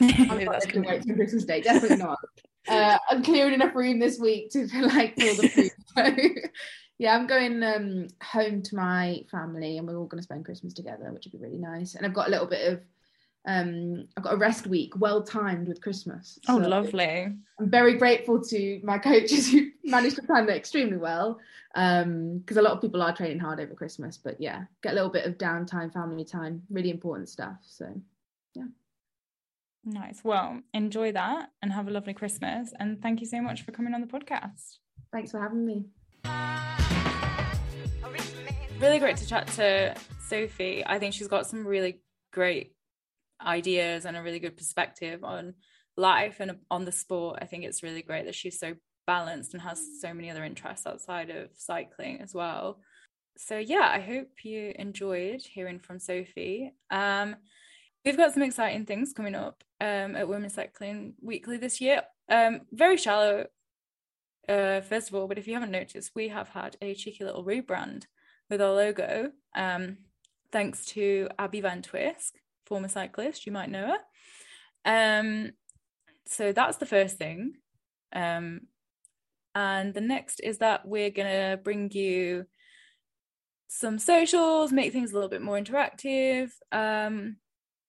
[0.00, 1.60] I'm not lifting weights on Christmas Day.
[1.60, 2.18] Definitely not.
[2.68, 5.70] uh, I'm clearing enough room this week to like fill the food.
[5.96, 6.16] So,
[6.98, 10.74] yeah, I'm going um, home to my family, and we're all going to spend Christmas
[10.74, 11.94] together, which would be really nice.
[11.94, 12.80] And I've got a little bit of
[13.46, 16.38] um I've got a rest week well timed with Christmas.
[16.48, 17.32] Oh, so oh, lovely.
[17.58, 21.38] I'm very grateful to my coaches who managed to plan that extremely well.
[21.74, 24.94] Um, because a lot of people are training hard over Christmas, but yeah, get a
[24.94, 27.58] little bit of downtime, family time, really important stuff.
[27.62, 27.86] So
[28.54, 28.64] yeah.
[29.84, 30.20] Nice.
[30.22, 32.72] Well, enjoy that and have a lovely Christmas.
[32.78, 34.78] And thank you so much for coming on the podcast.
[35.12, 35.86] Thanks for having me.
[38.78, 40.82] Really great to chat to Sophie.
[40.86, 42.74] I think she's got some really great
[43.44, 45.54] ideas and a really good perspective on
[45.96, 47.38] life and on the sport.
[47.42, 48.74] I think it's really great that she's so
[49.06, 52.78] balanced and has so many other interests outside of cycling as well.
[53.36, 56.72] So yeah, I hope you enjoyed hearing from Sophie.
[56.90, 57.36] Um,
[58.04, 62.02] we've got some exciting things coming up um, at Women's Cycling Weekly this year.
[62.28, 63.46] Um, very shallow,
[64.48, 67.44] uh, first of all, but if you haven't noticed, we have had a cheeky little
[67.44, 68.04] rebrand
[68.48, 69.32] with our logo.
[69.56, 69.98] Um,
[70.52, 72.32] thanks to Abby Van Twisk,
[72.70, 73.44] former cyclist.
[73.44, 73.94] You might know
[74.84, 75.20] her.
[75.20, 75.50] Um,
[76.26, 77.54] so that's the first thing.
[78.14, 78.62] Um,
[79.54, 82.46] and the next is that we're going to bring you
[83.66, 86.50] some socials, make things a little bit more interactive.
[86.70, 87.36] Um,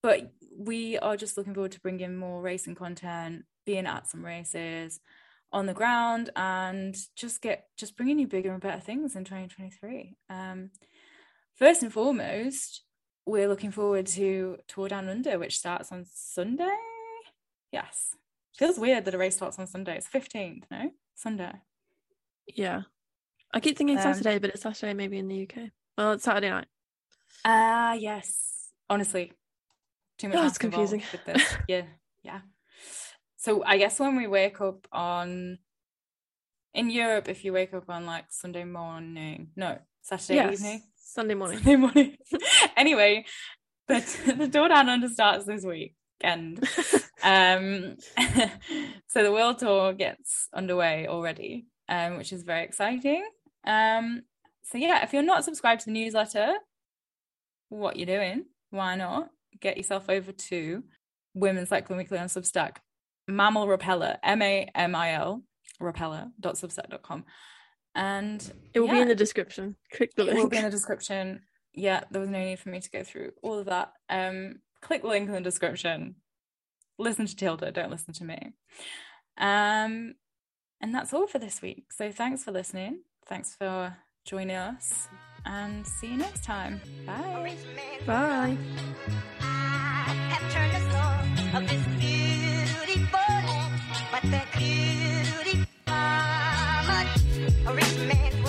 [0.02, 5.00] but we are just looking forward to bringing more racing content, being at some races
[5.54, 10.16] on the ground and just get just bringing you bigger and better things in 2023
[10.30, 10.70] um,
[11.56, 12.84] first and foremost
[13.26, 16.76] we're looking forward to Tour Down Under, which starts on Sunday.
[17.72, 18.16] Yes.
[18.58, 19.98] Feels weird that a race starts on Sunday.
[19.98, 20.92] It's 15th, no?
[21.16, 21.54] Sunday.
[22.48, 22.82] Yeah.
[23.54, 25.70] I keep thinking um, Saturday, but it's Saturday maybe in the UK.
[25.98, 26.68] Well, it's Saturday night.
[27.46, 28.72] Ah, yes.
[28.90, 29.34] Honestly,
[30.18, 30.38] too much.
[30.38, 31.04] Oh, it's confusing.
[31.12, 31.56] With this.
[31.68, 31.84] yeah,
[32.24, 32.42] yeah.
[33.38, 35.58] So I guess when we wake up on
[36.74, 41.34] in Europe, if you wake up on like Sunday morning, no Saturday Yes, evening, Sunday
[41.34, 41.58] morning.
[41.58, 42.16] Sunday morning.
[42.78, 43.26] anyway,
[43.86, 46.66] but the Tour Down Under starts this weekend.
[47.24, 47.98] um,
[49.08, 53.26] so the World Tour gets underway already, um, which is very exciting.
[53.68, 54.22] Um,
[54.64, 56.54] so yeah, if you're not subscribed to the newsletter,
[57.68, 58.46] what you're doing?
[58.70, 60.84] Why not get yourself over to
[61.34, 62.78] Women's Cycling Weekly on Substack,
[63.30, 65.44] Mamil Repeller, M A M I L
[65.82, 67.26] repeller.substack.com,
[67.96, 69.76] and It will be in the description.
[69.94, 70.38] Click the link.
[70.38, 71.42] it will be in the description.
[71.74, 73.94] Yeah, there was no need for me to go through all of that.
[74.10, 76.16] Um, click the link in the description.
[76.98, 78.54] Listen to Tilda, don't listen to me.
[79.38, 80.16] Um,
[80.82, 81.86] and that's all for this week.
[81.92, 83.02] So thanks for listening.
[83.26, 85.08] Thanks for joining us,
[85.46, 86.82] and see you next time.
[87.06, 87.42] Bye.
[87.44, 88.58] Rich man Bye.
[97.66, 98.41] A rich man